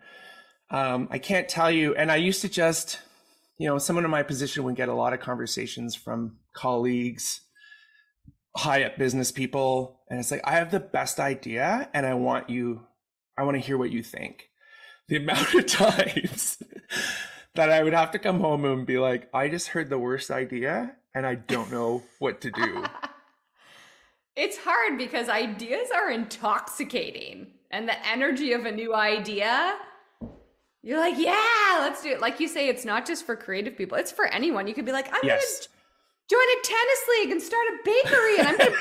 Um, 0.70 1.08
I 1.10 1.18
can't 1.18 1.48
tell 1.48 1.70
you. 1.70 1.94
And 1.94 2.10
I 2.10 2.16
used 2.16 2.40
to 2.42 2.48
just, 2.48 3.00
you 3.58 3.68
know, 3.68 3.78
someone 3.78 4.04
in 4.04 4.10
my 4.10 4.22
position 4.22 4.64
would 4.64 4.76
get 4.76 4.88
a 4.88 4.94
lot 4.94 5.12
of 5.12 5.20
conversations 5.20 5.94
from 5.94 6.38
colleagues, 6.52 7.42
high 8.56 8.82
up 8.84 8.96
business 8.96 9.30
people. 9.30 10.00
And 10.10 10.18
it's 10.18 10.30
like, 10.30 10.42
I 10.44 10.52
have 10.52 10.70
the 10.70 10.80
best 10.80 11.20
idea 11.20 11.88
and 11.94 12.06
I 12.06 12.14
want 12.14 12.50
you, 12.50 12.86
I 13.36 13.42
want 13.44 13.56
to 13.56 13.60
hear 13.60 13.78
what 13.78 13.90
you 13.90 14.02
think. 14.02 14.48
The 15.08 15.16
amount 15.16 15.54
of 15.54 15.66
times 15.66 16.62
that 17.54 17.70
I 17.70 17.82
would 17.82 17.94
have 17.94 18.10
to 18.12 18.18
come 18.18 18.40
home 18.40 18.64
and 18.64 18.86
be 18.86 18.98
like, 18.98 19.28
I 19.32 19.48
just 19.48 19.68
heard 19.68 19.88
the 19.88 19.98
worst 19.98 20.30
idea 20.30 20.96
and 21.14 21.26
I 21.26 21.36
don't 21.36 21.70
know 21.70 22.02
what 22.18 22.40
to 22.42 22.50
do. 22.50 22.84
It's 24.36 24.58
hard 24.58 24.98
because 24.98 25.30
ideas 25.30 25.88
are 25.94 26.10
intoxicating 26.10 27.52
and 27.70 27.88
the 27.88 28.06
energy 28.06 28.52
of 28.52 28.66
a 28.66 28.70
new 28.70 28.94
idea. 28.94 29.74
You're 30.82 31.00
like, 31.00 31.16
yeah, 31.16 31.78
let's 31.80 32.02
do 32.02 32.10
it. 32.10 32.20
Like 32.20 32.38
you 32.38 32.46
say, 32.46 32.68
it's 32.68 32.84
not 32.84 33.06
just 33.06 33.24
for 33.24 33.34
creative 33.34 33.78
people, 33.78 33.96
it's 33.96 34.12
for 34.12 34.26
anyone. 34.26 34.66
You 34.66 34.74
could 34.74 34.84
be 34.84 34.92
like, 34.92 35.08
I'm 35.08 35.20
yes. 35.24 35.42
going 35.42 35.62
to 35.62 35.68
join 36.28 36.40
a 36.40 36.62
tennis 36.62 37.08
league 37.18 37.30
and 37.32 37.42
start 37.42 37.66
a 37.68 37.76
bakery. 37.84 38.38
And 38.38 38.74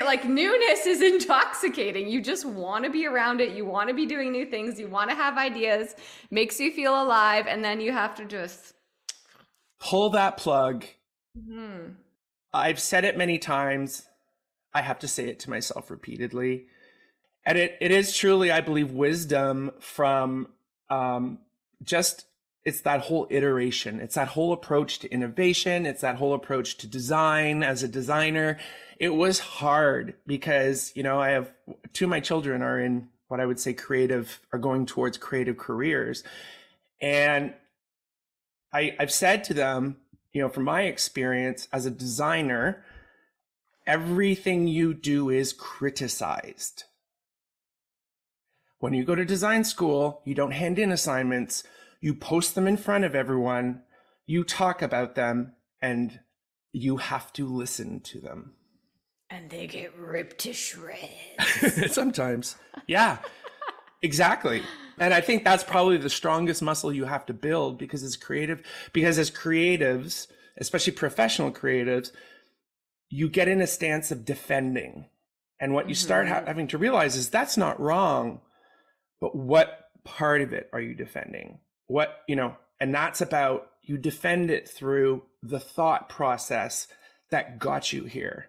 I'm 0.00 0.06
like 0.06 0.24
newness 0.24 0.86
is 0.86 1.02
intoxicating. 1.02 2.08
You 2.08 2.20
just 2.20 2.44
want 2.46 2.84
to 2.84 2.90
be 2.90 3.06
around 3.06 3.40
it. 3.40 3.54
You 3.54 3.64
want 3.64 3.88
to 3.88 3.94
be 3.94 4.06
doing 4.06 4.32
new 4.32 4.46
things. 4.46 4.78
You 4.78 4.88
want 4.88 5.10
to 5.10 5.16
have 5.16 5.36
ideas. 5.36 5.94
Makes 6.30 6.60
you 6.60 6.72
feel 6.72 7.00
alive. 7.00 7.46
And 7.46 7.64
then 7.64 7.80
you 7.80 7.92
have 7.92 8.14
to 8.16 8.24
just 8.24 8.74
pull 9.80 10.10
that 10.10 10.36
plug. 10.36 10.84
hmm 11.36 11.90
I've 12.52 12.80
said 12.80 13.04
it 13.04 13.18
many 13.18 13.38
times. 13.38 14.06
I 14.72 14.80
have 14.80 14.98
to 15.00 15.08
say 15.08 15.28
it 15.28 15.38
to 15.40 15.50
myself 15.50 15.90
repeatedly. 15.90 16.66
And 17.44 17.58
it, 17.58 17.76
it 17.80 17.90
is 17.90 18.16
truly, 18.16 18.50
I 18.50 18.62
believe, 18.62 18.92
wisdom 18.92 19.72
from 19.80 20.48
um, 20.90 21.38
just 21.82 22.24
it's 22.68 22.82
that 22.82 23.00
whole 23.00 23.26
iteration. 23.30 24.00
It's 24.00 24.14
that 24.14 24.28
whole 24.28 24.52
approach 24.52 25.00
to 25.00 25.10
innovation. 25.10 25.86
It's 25.86 26.02
that 26.02 26.16
whole 26.16 26.34
approach 26.34 26.76
to 26.78 26.86
design 26.86 27.62
as 27.62 27.82
a 27.82 27.88
designer. 27.88 28.58
It 28.98 29.14
was 29.14 29.38
hard 29.38 30.14
because, 30.26 30.92
you 30.94 31.02
know, 31.02 31.20
I 31.20 31.30
have 31.30 31.50
two 31.92 32.04
of 32.04 32.10
my 32.10 32.20
children 32.20 32.62
are 32.62 32.78
in 32.78 33.08
what 33.28 33.40
I 33.40 33.46
would 33.46 33.58
say 33.58 33.72
creative, 33.72 34.40
are 34.52 34.58
going 34.58 34.86
towards 34.86 35.18
creative 35.18 35.56
careers. 35.56 36.22
And 37.00 37.54
I, 38.72 38.94
I've 38.98 39.12
said 39.12 39.44
to 39.44 39.54
them, 39.54 39.96
you 40.32 40.42
know, 40.42 40.48
from 40.48 40.64
my 40.64 40.82
experience 40.82 41.68
as 41.72 41.86
a 41.86 41.90
designer, 41.90 42.84
everything 43.86 44.68
you 44.68 44.92
do 44.92 45.30
is 45.30 45.52
criticized. 45.52 46.84
When 48.78 48.94
you 48.94 49.04
go 49.04 49.14
to 49.14 49.24
design 49.24 49.64
school, 49.64 50.20
you 50.24 50.34
don't 50.34 50.52
hand 50.52 50.78
in 50.78 50.92
assignments, 50.92 51.64
you 52.00 52.14
post 52.14 52.54
them 52.54 52.66
in 52.66 52.76
front 52.76 53.04
of 53.04 53.14
everyone, 53.14 53.82
you 54.26 54.44
talk 54.44 54.82
about 54.82 55.14
them, 55.14 55.54
and 55.80 56.20
you 56.72 56.98
have 56.98 57.32
to 57.34 57.46
listen 57.46 58.00
to 58.00 58.20
them. 58.20 58.54
And 59.30 59.50
they 59.50 59.66
get 59.66 59.96
ripped 59.96 60.38
to 60.38 60.52
shreds. 60.52 61.92
Sometimes. 61.92 62.56
Yeah, 62.86 63.18
exactly. 64.02 64.62
And 64.98 65.12
I 65.12 65.20
think 65.20 65.44
that's 65.44 65.64
probably 65.64 65.98
the 65.98 66.10
strongest 66.10 66.62
muscle 66.62 66.92
you 66.92 67.04
have 67.04 67.26
to 67.26 67.34
build 67.34 67.78
because 67.78 68.02
as 68.02 68.16
creative, 68.16 68.62
because 68.92 69.18
as 69.18 69.30
creatives, 69.30 70.28
especially 70.56 70.92
professional 70.92 71.52
creatives, 71.52 72.10
you 73.10 73.28
get 73.28 73.48
in 73.48 73.60
a 73.60 73.66
stance 73.66 74.10
of 74.10 74.24
defending. 74.24 75.06
And 75.60 75.74
what 75.74 75.88
you 75.88 75.94
start 75.94 76.28
ha- 76.28 76.36
mm-hmm. 76.36 76.46
having 76.46 76.68
to 76.68 76.78
realize 76.78 77.16
is 77.16 77.30
that's 77.30 77.56
not 77.56 77.80
wrong, 77.80 78.40
but 79.20 79.34
what 79.34 79.90
part 80.04 80.40
of 80.40 80.52
it 80.52 80.68
are 80.72 80.80
you 80.80 80.94
defending? 80.94 81.58
What, 81.88 82.22
you 82.28 82.36
know, 82.36 82.56
and 82.80 82.94
that's 82.94 83.20
about 83.20 83.70
you 83.82 83.98
defend 83.98 84.50
it 84.50 84.68
through 84.68 85.24
the 85.42 85.60
thought 85.60 86.08
process 86.08 86.86
that 87.30 87.58
got 87.58 87.92
you 87.92 88.04
here. 88.04 88.46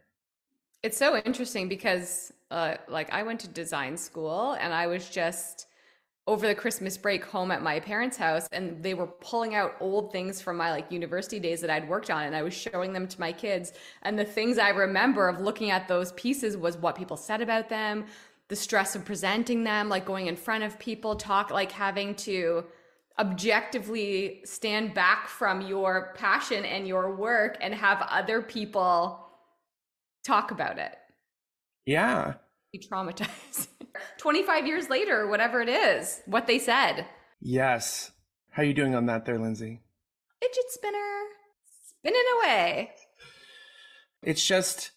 It's 0.83 0.97
so 0.97 1.17
interesting 1.17 1.67
because, 1.67 2.31
uh, 2.51 2.75
like, 2.87 3.11
I 3.11 3.23
went 3.23 3.41
to 3.41 3.47
design 3.47 3.97
school 3.97 4.53
and 4.53 4.73
I 4.73 4.87
was 4.87 5.09
just 5.09 5.65
over 6.29 6.45
the 6.45 6.53
Christmas 6.53 6.95
break 6.95 7.25
home 7.25 7.49
at 7.49 7.63
my 7.63 7.79
parents' 7.79 8.15
house, 8.15 8.47
and 8.51 8.83
they 8.83 8.93
were 8.93 9.07
pulling 9.07 9.55
out 9.55 9.75
old 9.79 10.11
things 10.11 10.39
from 10.39 10.57
my 10.57 10.69
like 10.69 10.91
university 10.91 11.39
days 11.39 11.59
that 11.61 11.71
I'd 11.71 11.89
worked 11.89 12.11
on, 12.11 12.25
and 12.25 12.35
I 12.35 12.43
was 12.43 12.53
showing 12.53 12.93
them 12.93 13.07
to 13.07 13.19
my 13.19 13.31
kids. 13.31 13.73
And 14.03 14.17
the 14.17 14.23
things 14.25 14.59
I 14.59 14.69
remember 14.69 15.27
of 15.27 15.41
looking 15.41 15.71
at 15.71 15.87
those 15.87 16.11
pieces 16.11 16.55
was 16.55 16.77
what 16.77 16.95
people 16.95 17.17
said 17.17 17.41
about 17.41 17.67
them, 17.67 18.05
the 18.47 18.55
stress 18.55 18.95
of 18.95 19.05
presenting 19.05 19.63
them, 19.63 19.89
like 19.89 20.05
going 20.05 20.27
in 20.27 20.35
front 20.35 20.63
of 20.63 20.77
people, 20.77 21.15
talk, 21.15 21.49
like 21.49 21.71
having 21.71 22.13
to 22.15 22.63
objectively 23.19 24.41
stand 24.45 24.93
back 24.93 25.27
from 25.27 25.61
your 25.61 26.13
passion 26.15 26.63
and 26.65 26.87
your 26.87 27.15
work 27.15 27.57
and 27.61 27.73
have 27.73 28.01
other 28.09 28.41
people 28.41 29.27
talk 30.23 30.51
about 30.51 30.79
it. 30.79 30.95
Yeah. 31.85 32.35
Be 32.71 32.79
traumatized. 32.79 33.67
25 34.17 34.67
years 34.67 34.89
later, 34.89 35.27
whatever 35.27 35.61
it 35.61 35.69
is, 35.69 36.21
what 36.25 36.47
they 36.47 36.59
said. 36.59 37.05
Yes. 37.41 38.11
How 38.51 38.61
are 38.61 38.65
you 38.65 38.73
doing 38.73 38.95
on 38.95 39.07
that 39.07 39.25
there, 39.25 39.39
Lindsay? 39.39 39.81
Fidget 40.41 40.69
spinner, 40.69 41.21
spinning 41.87 42.21
away. 42.37 42.91
It's 44.23 44.45
just 44.45 44.91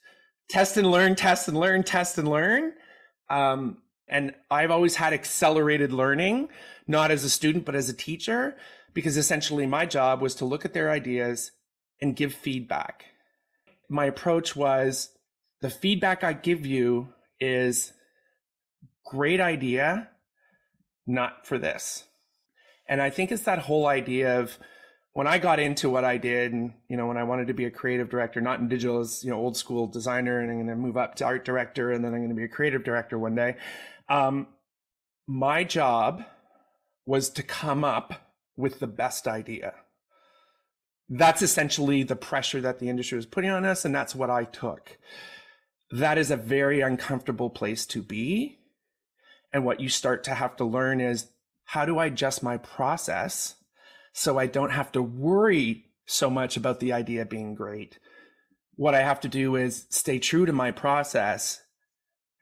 test 0.48 0.76
and 0.76 0.90
learn, 0.90 1.16
test 1.16 1.48
and 1.48 1.58
learn, 1.58 1.82
test 1.82 2.18
and 2.18 2.28
learn. 2.28 2.72
Um, 3.28 3.78
and 4.08 4.34
I've 4.50 4.70
always 4.70 4.96
had 4.96 5.12
accelerated 5.12 5.92
learning, 5.92 6.48
not 6.86 7.10
as 7.10 7.24
a 7.24 7.30
student, 7.30 7.64
but 7.64 7.74
as 7.74 7.88
a 7.88 7.94
teacher, 7.94 8.56
because 8.94 9.16
essentially 9.16 9.66
my 9.66 9.86
job 9.86 10.20
was 10.20 10.34
to 10.36 10.44
look 10.44 10.64
at 10.64 10.74
their 10.74 10.90
ideas 10.90 11.52
and 12.00 12.16
give 12.16 12.34
feedback. 12.34 13.06
My 13.88 14.06
approach 14.06 14.54
was 14.56 15.10
the 15.60 15.70
feedback 15.70 16.24
I 16.24 16.32
give 16.32 16.66
you 16.66 17.08
is 17.40 17.92
great 19.06 19.40
idea, 19.40 20.08
not 21.06 21.46
for 21.46 21.58
this. 21.58 22.04
And 22.88 23.00
I 23.00 23.10
think 23.10 23.30
it's 23.32 23.44
that 23.44 23.60
whole 23.60 23.86
idea 23.86 24.40
of 24.40 24.58
when 25.14 25.26
I 25.26 25.38
got 25.38 25.60
into 25.60 25.90
what 25.90 26.04
I 26.04 26.16
did, 26.16 26.52
and 26.52 26.72
you 26.88 26.96
know, 26.96 27.06
when 27.06 27.18
I 27.18 27.24
wanted 27.24 27.48
to 27.48 27.54
be 27.54 27.66
a 27.66 27.70
creative 27.70 28.08
director, 28.08 28.40
not 28.40 28.60
in 28.60 28.68
digital 28.68 29.00
as 29.00 29.22
you 29.22 29.30
know, 29.30 29.36
old 29.36 29.56
school 29.56 29.86
designer, 29.86 30.40
and 30.40 30.50
I'm 30.50 30.56
going 30.56 30.68
to 30.68 30.76
move 30.76 30.96
up 30.96 31.16
to 31.16 31.24
art 31.24 31.44
director, 31.44 31.92
and 31.92 32.02
then 32.04 32.14
I'm 32.14 32.20
going 32.20 32.30
to 32.30 32.36
be 32.36 32.44
a 32.44 32.48
creative 32.48 32.82
director 32.82 33.18
one 33.18 33.34
day. 33.34 33.56
Um, 34.12 34.48
my 35.26 35.64
job 35.64 36.22
was 37.06 37.30
to 37.30 37.42
come 37.42 37.82
up 37.82 38.34
with 38.58 38.78
the 38.78 38.86
best 38.86 39.26
idea. 39.26 39.72
That's 41.08 41.40
essentially 41.40 42.02
the 42.02 42.14
pressure 42.14 42.60
that 42.60 42.78
the 42.78 42.90
industry 42.90 43.16
was 43.16 43.24
putting 43.24 43.48
on 43.48 43.64
us, 43.64 43.86
and 43.86 43.94
that's 43.94 44.14
what 44.14 44.28
I 44.28 44.44
took. 44.44 44.98
That 45.90 46.18
is 46.18 46.30
a 46.30 46.36
very 46.36 46.82
uncomfortable 46.82 47.48
place 47.48 47.86
to 47.86 48.02
be. 48.02 48.58
And 49.50 49.64
what 49.64 49.80
you 49.80 49.88
start 49.88 50.24
to 50.24 50.34
have 50.34 50.56
to 50.56 50.64
learn 50.64 51.00
is 51.00 51.28
how 51.64 51.86
do 51.86 51.96
I 51.96 52.06
adjust 52.06 52.42
my 52.42 52.58
process 52.58 53.54
so 54.12 54.38
I 54.38 54.46
don't 54.46 54.72
have 54.72 54.92
to 54.92 55.00
worry 55.00 55.86
so 56.04 56.28
much 56.28 56.58
about 56.58 56.80
the 56.80 56.92
idea 56.92 57.24
being 57.24 57.54
great? 57.54 57.98
What 58.74 58.94
I 58.94 59.00
have 59.00 59.20
to 59.20 59.28
do 59.28 59.56
is 59.56 59.86
stay 59.88 60.18
true 60.18 60.44
to 60.44 60.52
my 60.52 60.70
process, 60.70 61.62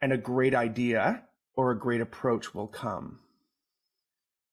and 0.02 0.12
a 0.12 0.18
great 0.18 0.54
idea 0.56 1.22
or 1.56 1.70
a 1.70 1.78
great 1.78 2.00
approach 2.00 2.54
will 2.54 2.66
come. 2.66 3.18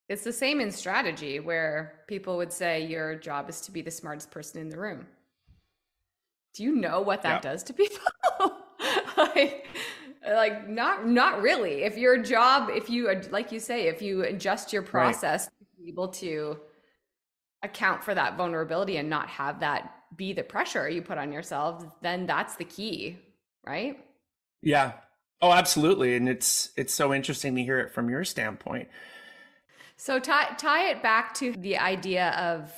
It's 0.08 0.24
the 0.24 0.32
same 0.32 0.60
in 0.60 0.70
strategy 0.70 1.38
where 1.38 2.00
people 2.08 2.36
would 2.38 2.52
say 2.52 2.86
your 2.86 3.14
job 3.14 3.48
is 3.50 3.60
to 3.62 3.70
be 3.70 3.82
the 3.82 3.90
smartest 3.90 4.30
person 4.30 4.60
in 4.60 4.68
the 4.70 4.78
room. 4.78 5.06
Do 6.54 6.62
you 6.64 6.74
know 6.74 7.02
what 7.02 7.22
that 7.22 7.44
Yeah. 7.44 7.50
does 7.50 7.62
to 7.64 7.72
people? 7.74 7.98
like, 9.16 9.66
like 10.26 10.68
not 10.68 11.06
not 11.06 11.42
really. 11.42 11.82
If 11.82 11.98
your 11.98 12.16
job, 12.22 12.70
if 12.70 12.88
you 12.88 13.12
like 13.30 13.52
you 13.52 13.60
say, 13.60 13.86
if 13.88 14.00
you 14.00 14.22
adjust 14.24 14.72
your 14.72 14.82
process 14.82 15.46
to 15.46 15.52
be 15.78 15.88
able 15.88 16.08
to 16.08 16.58
account 17.62 18.02
for 18.02 18.14
that 18.14 18.36
vulnerability 18.36 18.96
and 18.96 19.10
not 19.10 19.28
have 19.28 19.60
that 19.60 19.94
be 20.16 20.32
the 20.32 20.42
pressure 20.42 20.88
you 20.88 21.02
put 21.02 21.18
on 21.18 21.32
yourself, 21.32 21.84
then 22.00 22.24
that's 22.24 22.56
the 22.56 22.64
key, 22.64 23.18
right? 23.66 23.98
Yeah. 24.62 24.92
Oh, 25.40 25.52
absolutely. 25.52 26.16
And 26.16 26.28
it's 26.28 26.70
it's 26.76 26.94
so 26.94 27.14
interesting 27.14 27.54
to 27.56 27.62
hear 27.62 27.78
it 27.78 27.92
from 27.92 28.08
your 28.10 28.24
standpoint. 28.24 28.88
So 29.96 30.18
tie 30.18 30.54
tie 30.56 30.90
it 30.90 31.02
back 31.02 31.34
to 31.34 31.52
the 31.52 31.78
idea 31.78 32.30
of 32.30 32.72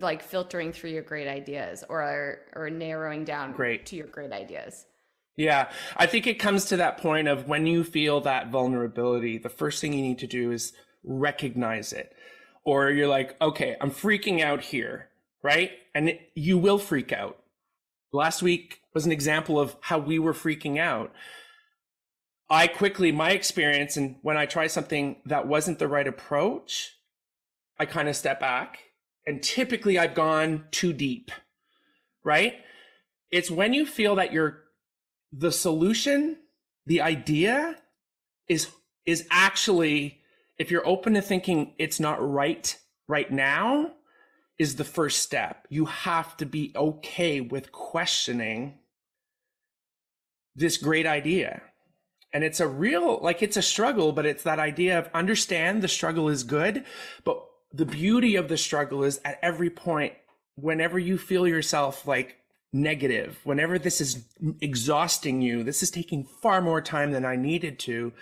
like 0.00 0.22
filtering 0.22 0.72
through 0.72 0.90
your 0.90 1.02
great 1.02 1.28
ideas 1.28 1.84
or 1.88 2.40
or 2.54 2.70
narrowing 2.70 3.24
down 3.24 3.52
Great. 3.52 3.86
to 3.86 3.96
your 3.96 4.06
great 4.06 4.32
ideas. 4.32 4.86
Yeah, 5.36 5.70
I 5.96 6.06
think 6.06 6.26
it 6.26 6.40
comes 6.40 6.64
to 6.66 6.76
that 6.78 6.98
point 6.98 7.28
of 7.28 7.46
when 7.46 7.64
you 7.64 7.84
feel 7.84 8.20
that 8.22 8.50
vulnerability, 8.50 9.38
the 9.38 9.48
first 9.48 9.80
thing 9.80 9.92
you 9.92 10.02
need 10.02 10.18
to 10.18 10.26
do 10.26 10.50
is 10.50 10.72
recognize 11.04 11.92
it. 11.92 12.12
Or 12.64 12.90
you're 12.90 13.08
like, 13.08 13.40
okay, 13.40 13.76
I'm 13.80 13.92
freaking 13.92 14.42
out 14.42 14.62
here, 14.62 15.10
right? 15.42 15.70
And 15.94 16.08
it, 16.08 16.32
you 16.34 16.58
will 16.58 16.78
freak 16.78 17.12
out. 17.12 17.38
Last 18.12 18.42
week 18.42 18.80
was 18.94 19.06
an 19.06 19.12
example 19.12 19.60
of 19.60 19.76
how 19.80 19.98
we 19.98 20.18
were 20.18 20.32
freaking 20.32 20.76
out. 20.76 21.12
I 22.50 22.66
quickly, 22.66 23.12
my 23.12 23.32
experience, 23.32 23.96
and 23.96 24.16
when 24.22 24.36
I 24.36 24.46
try 24.46 24.68
something 24.68 25.16
that 25.26 25.46
wasn't 25.46 25.78
the 25.78 25.88
right 25.88 26.06
approach, 26.06 26.94
I 27.78 27.84
kind 27.84 28.08
of 28.08 28.16
step 28.16 28.40
back. 28.40 28.78
And 29.26 29.42
typically 29.42 29.98
I've 29.98 30.14
gone 30.14 30.64
too 30.70 30.92
deep, 30.92 31.30
right? 32.24 32.54
It's 33.30 33.50
when 33.50 33.74
you 33.74 33.84
feel 33.84 34.16
that 34.16 34.32
you're 34.32 34.62
the 35.30 35.52
solution, 35.52 36.38
the 36.86 37.02
idea 37.02 37.76
is 38.48 38.68
is 39.04 39.26
actually 39.30 40.20
if 40.58 40.70
you're 40.70 40.86
open 40.86 41.14
to 41.14 41.22
thinking 41.22 41.74
it's 41.78 42.00
not 42.00 42.16
right 42.26 42.76
right 43.06 43.30
now 43.30 43.92
is 44.58 44.76
the 44.76 44.84
first 44.84 45.22
step. 45.22 45.66
You 45.68 45.84
have 45.84 46.36
to 46.38 46.46
be 46.46 46.72
okay 46.74 47.40
with 47.40 47.70
questioning 47.72 48.78
this 50.56 50.78
great 50.78 51.06
idea. 51.06 51.62
And 52.32 52.44
it's 52.44 52.60
a 52.60 52.68
real, 52.68 53.18
like, 53.22 53.42
it's 53.42 53.56
a 53.56 53.62
struggle, 53.62 54.12
but 54.12 54.26
it's 54.26 54.42
that 54.42 54.58
idea 54.58 54.98
of 54.98 55.08
understand 55.14 55.80
the 55.80 55.88
struggle 55.88 56.28
is 56.28 56.44
good. 56.44 56.84
But 57.24 57.42
the 57.72 57.86
beauty 57.86 58.36
of 58.36 58.48
the 58.48 58.58
struggle 58.58 59.02
is 59.04 59.20
at 59.24 59.38
every 59.42 59.70
point, 59.70 60.12
whenever 60.56 60.98
you 60.98 61.16
feel 61.16 61.46
yourself 61.46 62.06
like 62.06 62.36
negative, 62.72 63.38
whenever 63.44 63.78
this 63.78 64.00
is 64.00 64.24
exhausting 64.60 65.40
you, 65.40 65.62
this 65.62 65.82
is 65.82 65.90
taking 65.90 66.24
far 66.24 66.60
more 66.60 66.82
time 66.82 67.12
than 67.12 67.24
I 67.24 67.36
needed 67.36 67.78
to, 67.80 68.12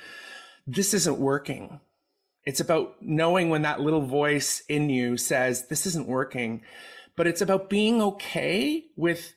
this 0.66 0.94
isn't 0.94 1.18
working. 1.18 1.80
It's 2.44 2.60
about 2.60 2.96
knowing 3.00 3.50
when 3.50 3.62
that 3.62 3.80
little 3.80 4.02
voice 4.02 4.62
in 4.68 4.88
you 4.88 5.16
says, 5.16 5.66
this 5.66 5.84
isn't 5.84 6.06
working. 6.06 6.62
But 7.16 7.26
it's 7.26 7.40
about 7.40 7.68
being 7.68 8.00
okay 8.00 8.84
with 8.94 9.34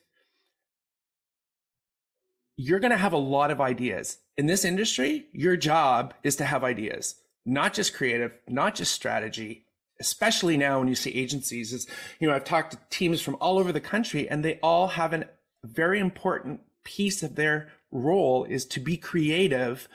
you're 2.62 2.78
going 2.78 2.90
to 2.90 2.96
have 2.98 3.14
a 3.14 3.18
lot 3.18 3.50
of 3.50 3.58
ideas. 3.58 4.18
In 4.36 4.44
this 4.44 4.66
industry, 4.66 5.26
your 5.32 5.56
job 5.56 6.12
is 6.22 6.36
to 6.36 6.44
have 6.44 6.62
ideas, 6.62 7.14
not 7.46 7.72
just 7.72 7.94
creative, 7.94 8.32
not 8.46 8.74
just 8.74 8.92
strategy, 8.92 9.64
especially 9.98 10.58
now 10.58 10.78
when 10.78 10.88
you 10.88 10.94
see 10.94 11.10
agencies 11.10 11.72
is, 11.72 11.86
you 12.18 12.28
know, 12.28 12.34
I've 12.34 12.44
talked 12.44 12.72
to 12.72 12.78
teams 12.90 13.22
from 13.22 13.38
all 13.40 13.58
over 13.58 13.72
the 13.72 13.80
country 13.80 14.28
and 14.28 14.44
they 14.44 14.58
all 14.62 14.88
have 14.88 15.14
a 15.14 15.26
very 15.64 16.00
important 16.00 16.60
piece 16.84 17.22
of 17.22 17.34
their 17.34 17.68
role 17.90 18.44
is 18.44 18.66
to 18.66 18.80
be 18.80 18.98
creative 18.98 19.88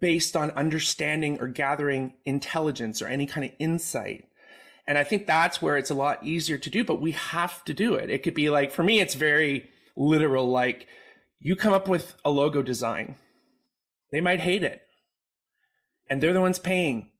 based 0.00 0.34
on 0.34 0.50
understanding 0.52 1.40
or 1.40 1.46
gathering 1.46 2.14
intelligence 2.24 3.02
or 3.02 3.06
any 3.06 3.26
kind 3.26 3.44
of 3.44 3.52
insight. 3.60 4.26
And 4.88 4.98
I 4.98 5.04
think 5.04 5.28
that's 5.28 5.62
where 5.62 5.76
it's 5.76 5.90
a 5.90 5.94
lot 5.94 6.24
easier 6.24 6.58
to 6.58 6.70
do, 6.70 6.82
but 6.82 7.00
we 7.00 7.12
have 7.12 7.64
to 7.66 7.72
do 7.72 7.94
it. 7.94 8.10
It 8.10 8.24
could 8.24 8.34
be 8.34 8.50
like, 8.50 8.72
for 8.72 8.82
me, 8.82 8.98
it's 9.00 9.14
very 9.14 9.70
literal, 9.96 10.48
like 10.48 10.88
you 11.44 11.54
come 11.54 11.74
up 11.74 11.86
with 11.86 12.16
a 12.24 12.30
logo 12.30 12.62
design. 12.62 13.16
They 14.10 14.22
might 14.22 14.40
hate 14.40 14.64
it. 14.64 14.80
And 16.08 16.20
they're 16.20 16.32
the 16.32 16.40
ones 16.40 16.58
paying, 16.58 17.10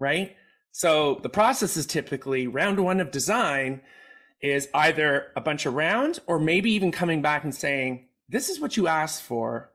right? 0.00 0.36
So 0.72 1.20
the 1.22 1.28
process 1.28 1.76
is 1.76 1.86
typically 1.86 2.48
round 2.48 2.80
one 2.80 3.00
of 3.00 3.12
design 3.12 3.80
is 4.42 4.68
either 4.74 5.28
a 5.36 5.40
bunch 5.40 5.64
of 5.64 5.74
rounds 5.74 6.18
or 6.26 6.40
maybe 6.40 6.72
even 6.72 6.90
coming 6.90 7.22
back 7.22 7.44
and 7.44 7.54
saying, 7.54 8.08
this 8.28 8.48
is 8.48 8.60
what 8.60 8.76
you 8.76 8.88
asked 8.88 9.22
for. 9.22 9.70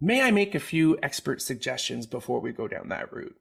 May 0.00 0.22
I 0.22 0.30
make 0.30 0.54
a 0.54 0.60
few 0.60 0.96
expert 1.02 1.42
suggestions 1.42 2.06
before 2.06 2.40
we 2.40 2.52
go 2.52 2.68
down 2.68 2.90
that 2.90 3.12
route? 3.12 3.36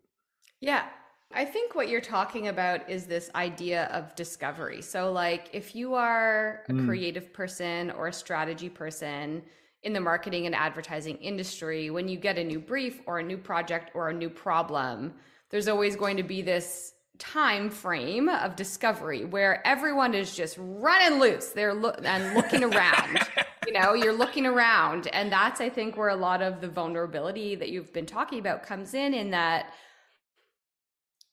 Yeah. 0.59 0.87
I 1.35 1.45
think 1.45 1.73
what 1.75 1.89
you're 1.89 2.01
talking 2.01 2.47
about 2.47 2.87
is 2.89 3.05
this 3.05 3.29
idea 3.35 3.85
of 3.85 4.13
discovery. 4.15 4.81
So, 4.81 5.11
like, 5.11 5.49
if 5.53 5.75
you 5.75 5.95
are 5.95 6.63
a 6.69 6.73
Mm. 6.73 6.85
creative 6.85 7.33
person 7.33 7.91
or 7.91 8.07
a 8.07 8.13
strategy 8.13 8.69
person 8.69 9.43
in 9.83 9.93
the 9.93 9.99
marketing 9.99 10.45
and 10.45 10.55
advertising 10.55 11.17
industry, 11.17 11.89
when 11.89 12.07
you 12.07 12.17
get 12.17 12.37
a 12.37 12.43
new 12.43 12.59
brief 12.59 13.01
or 13.05 13.19
a 13.19 13.23
new 13.23 13.37
project 13.37 13.91
or 13.95 14.09
a 14.09 14.13
new 14.13 14.29
problem, 14.29 15.13
there's 15.49 15.67
always 15.67 15.95
going 15.95 16.17
to 16.17 16.23
be 16.23 16.41
this 16.41 16.93
time 17.19 17.69
frame 17.69 18.27
of 18.29 18.55
discovery 18.55 19.23
where 19.25 19.65
everyone 19.67 20.13
is 20.13 20.35
just 20.35 20.57
running 20.59 21.19
loose. 21.19 21.49
They're 21.49 21.73
lo- 21.73 21.95
and 22.03 22.33
looking 22.35 22.63
around. 22.63 23.19
you 23.67 23.73
know, 23.73 23.93
you're 24.01 24.13
looking 24.13 24.45
around, 24.45 25.07
and 25.07 25.31
that's 25.31 25.61
I 25.61 25.69
think 25.69 25.95
where 25.97 26.09
a 26.09 26.15
lot 26.15 26.41
of 26.41 26.59
the 26.61 26.67
vulnerability 26.67 27.55
that 27.55 27.69
you've 27.69 27.93
been 27.93 28.05
talking 28.05 28.39
about 28.39 28.63
comes 28.63 28.93
in. 28.93 29.13
In 29.13 29.31
that 29.31 29.73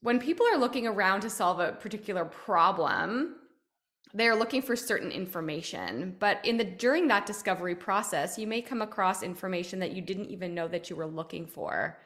when 0.02 0.18
people 0.18 0.46
are 0.46 0.58
looking 0.58 0.86
around 0.86 1.20
to 1.20 1.30
solve 1.30 1.60
a 1.60 1.72
particular 1.72 2.24
problem 2.24 3.36
they're 4.12 4.34
looking 4.34 4.62
for 4.62 4.74
certain 4.74 5.10
information 5.10 6.16
but 6.18 6.44
in 6.44 6.56
the 6.56 6.64
during 6.64 7.06
that 7.08 7.26
discovery 7.26 7.74
process 7.74 8.38
you 8.38 8.46
may 8.46 8.60
come 8.60 8.82
across 8.82 9.22
information 9.22 9.78
that 9.78 9.92
you 9.92 10.02
didn't 10.02 10.30
even 10.30 10.54
know 10.54 10.66
that 10.66 10.90
you 10.90 10.96
were 10.96 11.06
looking 11.06 11.46
for 11.46 11.98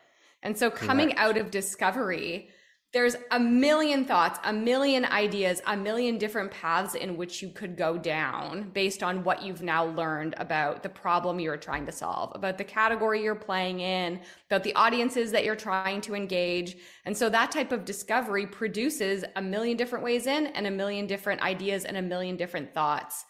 and 0.43 0.57
so 0.57 0.71
coming 0.71 1.09
Correct. 1.09 1.21
out 1.21 1.37
of 1.37 1.51
discovery 1.51 2.51
there's 2.95 3.17
a 3.33 3.39
million 3.41 4.05
thoughts 4.07 4.39
a 4.45 4.53
million 4.53 5.05
ideas 5.05 5.61
a 5.67 5.77
million 5.77 6.17
different 6.17 6.51
paths 6.51 6.95
in 6.95 7.17
which 7.17 7.43
you 7.43 7.51
could 7.51 7.77
go 7.77 7.99
down 7.99 8.71
based 8.71 9.03
on 9.03 9.23
what 9.25 9.43
you've 9.43 9.63
now 9.63 9.85
learned 9.85 10.35
about 10.39 10.83
the 10.83 10.89
problem 10.89 11.39
you're 11.41 11.57
trying 11.59 11.85
to 11.85 11.93
solve 11.93 12.33
about 12.35 12.57
the 12.57 12.65
category 12.65 13.23
you're 13.23 13.35
playing 13.35 13.81
in 13.81 14.23
about 14.49 14.63
the 14.65 14.75
audiences 14.77 15.33
that 15.33 15.45
you're 15.45 15.57
trying 15.57 16.01
to 16.01 16.15
engage 16.15 16.77
and 17.05 17.17
so 17.17 17.29
that 17.29 17.51
type 17.51 17.73
of 17.73 17.85
discovery 17.85 18.47
produces 18.47 19.25
a 19.37 19.43
million 19.43 19.77
different 19.77 20.05
ways 20.05 20.27
in 20.27 20.47
and 20.49 20.67
a 20.67 20.71
million 20.71 21.07
different 21.07 21.43
ideas 21.43 21.85
and 21.85 21.97
a 21.97 22.03
million 22.03 22.37
different 22.37 22.73
thoughts 22.73 23.25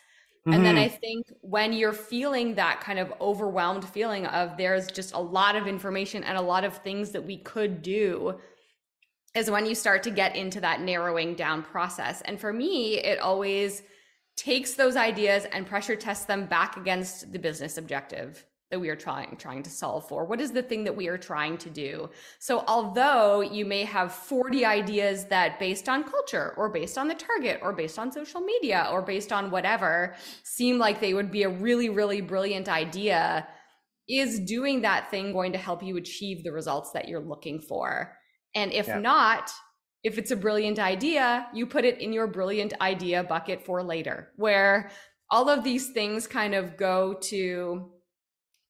and 0.50 0.64
then 0.64 0.76
Mhm. 0.76 0.78
I 0.78 0.88
think 0.88 1.26
when 1.40 1.72
you're 1.72 1.92
feeling 1.92 2.54
that 2.54 2.80
kind 2.80 2.98
of 2.98 3.12
overwhelmed 3.20 3.88
feeling 3.88 4.26
of 4.26 4.56
there's 4.56 4.86
just 4.86 5.12
a 5.14 5.18
lot 5.18 5.56
of 5.56 5.66
information 5.66 6.22
and 6.22 6.38
a 6.38 6.42
lot 6.42 6.64
of 6.64 6.76
things 6.78 7.10
that 7.12 7.24
we 7.24 7.38
could 7.38 7.82
do, 7.82 8.38
is 9.34 9.50
when 9.50 9.66
you 9.66 9.74
start 9.74 10.02
to 10.04 10.10
get 10.10 10.36
into 10.36 10.60
that 10.60 10.80
narrowing 10.80 11.34
down 11.34 11.62
process. 11.62 12.20
And 12.22 12.40
for 12.40 12.52
me, 12.52 12.98
it 12.98 13.18
always 13.18 13.82
takes 14.36 14.74
those 14.74 14.96
ideas 14.96 15.44
and 15.52 15.66
pressure 15.66 15.96
tests 15.96 16.24
them 16.24 16.46
back 16.46 16.76
against 16.76 17.32
the 17.32 17.38
business 17.38 17.76
objective 17.78 18.44
that 18.70 18.80
we 18.80 18.88
are 18.88 18.96
trying 18.96 19.36
trying 19.36 19.62
to 19.62 19.70
solve 19.70 20.08
for. 20.08 20.24
What 20.24 20.40
is 20.40 20.50
the 20.50 20.62
thing 20.62 20.84
that 20.84 20.96
we 20.96 21.06
are 21.06 21.18
trying 21.18 21.58
to 21.58 21.70
do? 21.70 22.10
So 22.40 22.64
although 22.66 23.40
you 23.40 23.64
may 23.64 23.84
have 23.84 24.12
40 24.12 24.64
ideas 24.64 25.26
that 25.26 25.60
based 25.60 25.88
on 25.88 26.02
culture 26.02 26.54
or 26.56 26.68
based 26.70 26.98
on 26.98 27.06
the 27.06 27.14
target 27.14 27.60
or 27.62 27.72
based 27.72 27.98
on 27.98 28.10
social 28.10 28.40
media 28.40 28.88
or 28.90 29.02
based 29.02 29.32
on 29.32 29.50
whatever 29.50 30.16
seem 30.42 30.78
like 30.78 30.98
they 30.98 31.14
would 31.14 31.30
be 31.30 31.44
a 31.44 31.48
really 31.48 31.88
really 31.88 32.20
brilliant 32.20 32.68
idea 32.68 33.46
is 34.08 34.40
doing 34.40 34.82
that 34.82 35.10
thing 35.10 35.32
going 35.32 35.52
to 35.52 35.58
help 35.58 35.82
you 35.82 35.96
achieve 35.96 36.42
the 36.42 36.52
results 36.52 36.90
that 36.92 37.08
you're 37.08 37.20
looking 37.20 37.60
for 37.60 38.16
and 38.54 38.72
if 38.72 38.86
Yeah. 38.88 38.98
not 39.00 39.50
if 40.02 40.18
it's 40.18 40.30
a 40.30 40.36
brilliant 40.36 40.78
idea, 40.78 41.46
you 41.54 41.66
put 41.66 41.84
it 41.86 41.98
in 42.00 42.12
your 42.12 42.26
brilliant 42.26 42.74
idea 42.80 43.24
bucket 43.24 43.62
for 43.64 43.82
later, 43.82 44.32
where 44.36 44.90
all 45.30 45.48
of 45.48 45.64
these 45.64 45.92
things 45.92 46.26
kind 46.26 46.54
of 46.54 46.76
go 46.76 47.14
to, 47.14 47.90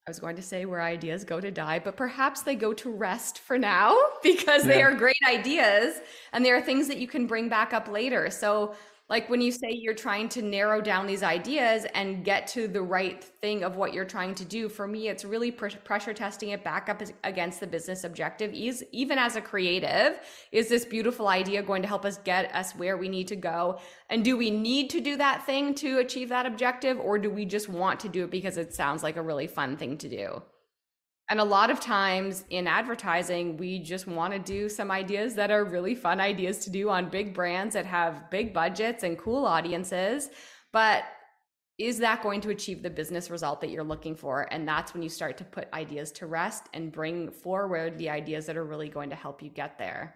I 0.06 0.10
was 0.10 0.20
going 0.20 0.36
to 0.36 0.42
say 0.42 0.64
where 0.64 0.80
ideas 0.80 1.24
go 1.24 1.40
to 1.40 1.50
die, 1.50 1.80
but 1.80 1.96
perhaps 1.96 2.42
they 2.42 2.54
go 2.54 2.72
to 2.74 2.90
rest 2.90 3.40
for 3.40 3.58
now 3.58 3.96
because 4.22 4.64
they 4.64 4.80
are 4.82 4.94
great 4.94 5.16
ideas 5.26 5.98
and 6.32 6.44
they 6.44 6.52
are 6.52 6.62
things 6.62 6.88
that 6.88 6.98
you 6.98 7.08
can 7.08 7.26
bring 7.26 7.48
back 7.48 7.72
up 7.72 7.88
later. 7.88 8.30
So, 8.30 8.74
like 9.14 9.30
when 9.30 9.40
you 9.40 9.52
say 9.52 9.70
you're 9.70 9.94
trying 9.94 10.28
to 10.28 10.42
narrow 10.42 10.80
down 10.80 11.06
these 11.06 11.22
ideas 11.22 11.86
and 11.94 12.24
get 12.24 12.48
to 12.48 12.66
the 12.66 12.82
right 12.82 13.22
thing 13.22 13.62
of 13.62 13.76
what 13.76 13.94
you're 13.94 14.04
trying 14.04 14.34
to 14.34 14.44
do, 14.44 14.68
for 14.68 14.88
me, 14.88 15.06
it's 15.06 15.24
really 15.24 15.52
pr- 15.52 15.68
pressure 15.84 16.12
testing 16.12 16.48
it 16.48 16.64
back 16.64 16.88
up 16.88 17.00
against 17.22 17.60
the 17.60 17.66
business 17.68 18.02
objective. 18.02 18.52
Is 18.52 18.84
even 18.90 19.16
as 19.16 19.36
a 19.36 19.40
creative, 19.40 20.18
is 20.50 20.68
this 20.68 20.84
beautiful 20.84 21.28
idea 21.28 21.62
going 21.62 21.82
to 21.82 21.86
help 21.86 22.04
us 22.04 22.18
get 22.18 22.52
us 22.52 22.72
where 22.72 22.96
we 22.96 23.08
need 23.08 23.28
to 23.28 23.36
go? 23.36 23.78
And 24.10 24.24
do 24.24 24.36
we 24.36 24.50
need 24.50 24.90
to 24.90 25.00
do 25.00 25.16
that 25.16 25.46
thing 25.46 25.76
to 25.76 25.98
achieve 26.00 26.30
that 26.30 26.44
objective, 26.44 26.98
or 26.98 27.16
do 27.16 27.30
we 27.30 27.44
just 27.44 27.68
want 27.68 28.00
to 28.00 28.08
do 28.08 28.24
it 28.24 28.32
because 28.32 28.56
it 28.56 28.74
sounds 28.74 29.04
like 29.04 29.16
a 29.16 29.22
really 29.22 29.46
fun 29.46 29.76
thing 29.76 29.96
to 29.98 30.08
do? 30.08 30.42
And 31.30 31.40
a 31.40 31.44
lot 31.44 31.70
of 31.70 31.80
times 31.80 32.44
in 32.50 32.66
advertising, 32.66 33.56
we 33.56 33.78
just 33.78 34.06
want 34.06 34.34
to 34.34 34.38
do 34.38 34.68
some 34.68 34.90
ideas 34.90 35.34
that 35.36 35.50
are 35.50 35.64
really 35.64 35.94
fun 35.94 36.20
ideas 36.20 36.58
to 36.64 36.70
do 36.70 36.90
on 36.90 37.08
big 37.08 37.32
brands 37.32 37.74
that 37.74 37.86
have 37.86 38.30
big 38.30 38.52
budgets 38.52 39.04
and 39.04 39.18
cool 39.18 39.46
audiences. 39.46 40.28
But 40.70 41.04
is 41.78 41.98
that 41.98 42.22
going 42.22 42.40
to 42.42 42.50
achieve 42.50 42.82
the 42.82 42.90
business 42.90 43.30
result 43.30 43.60
that 43.62 43.70
you're 43.70 43.82
looking 43.82 44.14
for? 44.14 44.46
And 44.52 44.68
that's 44.68 44.92
when 44.92 45.02
you 45.02 45.08
start 45.08 45.38
to 45.38 45.44
put 45.44 45.72
ideas 45.72 46.12
to 46.12 46.26
rest 46.26 46.68
and 46.74 46.92
bring 46.92 47.30
forward 47.30 47.96
the 47.98 48.10
ideas 48.10 48.46
that 48.46 48.56
are 48.56 48.64
really 48.64 48.88
going 48.88 49.10
to 49.10 49.16
help 49.16 49.42
you 49.42 49.48
get 49.48 49.78
there. 49.78 50.14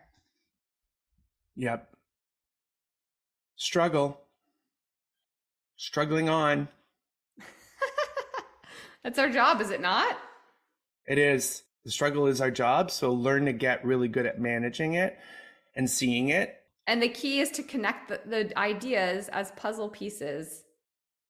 Yep. 1.57 1.89
Struggle. 3.57 4.21
Struggling 5.77 6.29
on. 6.29 6.69
That's 9.03 9.19
our 9.19 9.31
job, 9.31 9.61
is 9.61 9.71
it 9.71 9.81
not? 9.81 10.17
It 11.09 11.19
is. 11.19 11.63
The 11.85 11.91
struggle 11.91 12.27
is 12.27 12.41
our 12.41 12.51
job. 12.51 12.91
So 12.91 13.13
learn 13.13 13.47
to 13.47 13.53
get 13.53 13.85
really 13.85 14.09
good 14.09 14.27
at 14.27 14.41
managing 14.41 14.95
it 14.95 15.19
and 15.75 15.89
seeing 15.89 16.29
it. 16.29 16.57
And 16.87 17.03
the 17.03 17.09
key 17.09 17.41
is 17.41 17.51
to 17.53 17.63
connect 17.63 18.09
the, 18.09 18.21
the 18.27 18.59
ideas 18.59 19.29
as 19.29 19.53
puzzle 19.53 19.89
pieces 19.89 20.65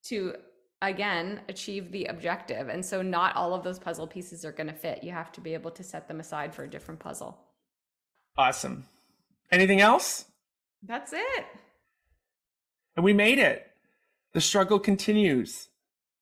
to, 0.05 0.35
again, 0.83 1.41
achieve 1.49 1.91
the 1.91 2.07
objective. 2.07 2.69
And 2.69 2.85
so, 2.85 3.03
not 3.03 3.35
all 3.35 3.55
of 3.55 3.65
those 3.65 3.79
puzzle 3.79 4.07
pieces 4.07 4.45
are 4.45 4.53
going 4.53 4.69
to 4.69 4.73
fit. 4.73 5.03
You 5.03 5.11
have 5.11 5.33
to 5.33 5.41
be 5.41 5.55
able 5.55 5.73
to 5.73 5.83
set 5.83 6.07
them 6.07 6.21
aside 6.21 6.55
for 6.55 6.63
a 6.63 6.71
different 6.71 7.01
puzzle. 7.01 7.39
Awesome. 8.37 8.87
Anything 9.51 9.81
else? 9.81 10.27
That's 10.87 11.13
it. 11.13 11.47
And 12.95 13.05
we 13.05 13.13
made 13.13 13.39
it. 13.39 13.67
The 14.35 14.41
struggle 14.41 14.79
continues. 14.79 15.69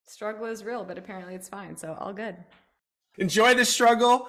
Struggle 0.06 0.46
is 0.46 0.64
real, 0.64 0.84
but 0.84 0.96
apparently 0.96 1.34
it's 1.34 1.48
fine. 1.48 1.76
So 1.76 1.96
all 2.00 2.12
good. 2.12 2.36
Enjoy 3.18 3.54
the 3.54 3.64
struggle. 3.64 4.28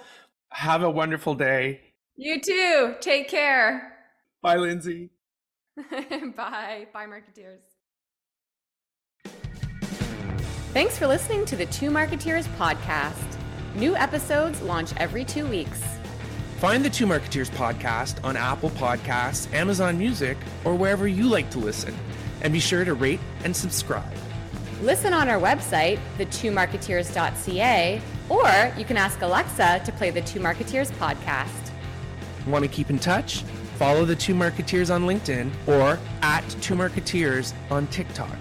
Have 0.50 0.84
a 0.84 0.90
wonderful 0.90 1.36
day. 1.36 1.82
You 2.16 2.42
too. 2.42 2.96
Take 3.00 3.28
care. 3.30 3.94
Bye, 4.42 4.58
Lindsay. 4.58 5.10
Bye. 6.36 6.88
Bye, 6.94 7.06
Marketeers. 7.06 7.62
Thanks 10.74 10.98
for 10.98 11.08
listening 11.08 11.46
to 11.46 11.56
the 11.56 11.66
Two 11.68 11.90
Marketeers 11.90 12.46
podcast. 12.58 13.38
New 13.76 13.96
episodes 13.96 14.62
launch 14.62 14.92
every 14.98 15.24
two 15.26 15.46
weeks. 15.48 15.82
Find 16.60 16.84
the 16.84 16.90
Two 16.90 17.06
Marketeers 17.06 17.50
podcast 17.52 18.24
on 18.24 18.36
Apple 18.36 18.72
Podcasts, 18.72 19.52
Amazon 19.54 19.98
Music, 19.98 20.38
or 20.66 20.76
wherever 20.76 21.08
you 21.08 21.28
like 21.28 21.50
to 21.52 21.60
listen. 21.60 21.96
And 22.42 22.54
be 22.54 22.60
sure 22.60 22.86
to 22.86 22.94
rate 22.94 23.20
and 23.44 23.56
subscribe. 23.56 24.12
Listen 24.82 25.14
on 25.14 25.28
our 25.30 25.40
website, 25.40 26.00
the2marketeers.ca, 26.18 28.02
or 28.30 28.74
you 28.78 28.86
can 28.86 28.98
ask 28.98 29.22
Alexa 29.22 29.82
to 29.86 29.92
play 29.94 30.10
the 30.10 30.22
Two 30.22 30.40
Marketeers 30.40 30.92
podcast. 30.94 31.72
Want 32.46 32.64
to 32.64 32.70
keep 32.70 32.90
in 32.90 33.00
touch? 33.00 33.44
Follow 33.78 34.06
the 34.06 34.16
Two 34.16 34.34
Marketeers 34.34 34.94
on 34.94 35.04
LinkedIn 35.04 35.52
or 35.68 36.00
at 36.22 36.48
Two 36.62 36.76
Marketeers 36.76 37.54
on 37.70 37.88
TikTok. 37.88 38.36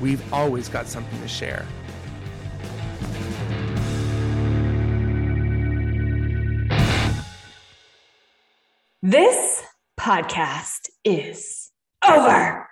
We've 0.00 0.32
always 0.32 0.68
got 0.68 0.86
something 0.86 1.20
to 1.20 1.28
share. 1.28 1.66
This 9.02 9.64
podcast 9.98 10.88
is 11.04 11.70
over. 12.08 12.68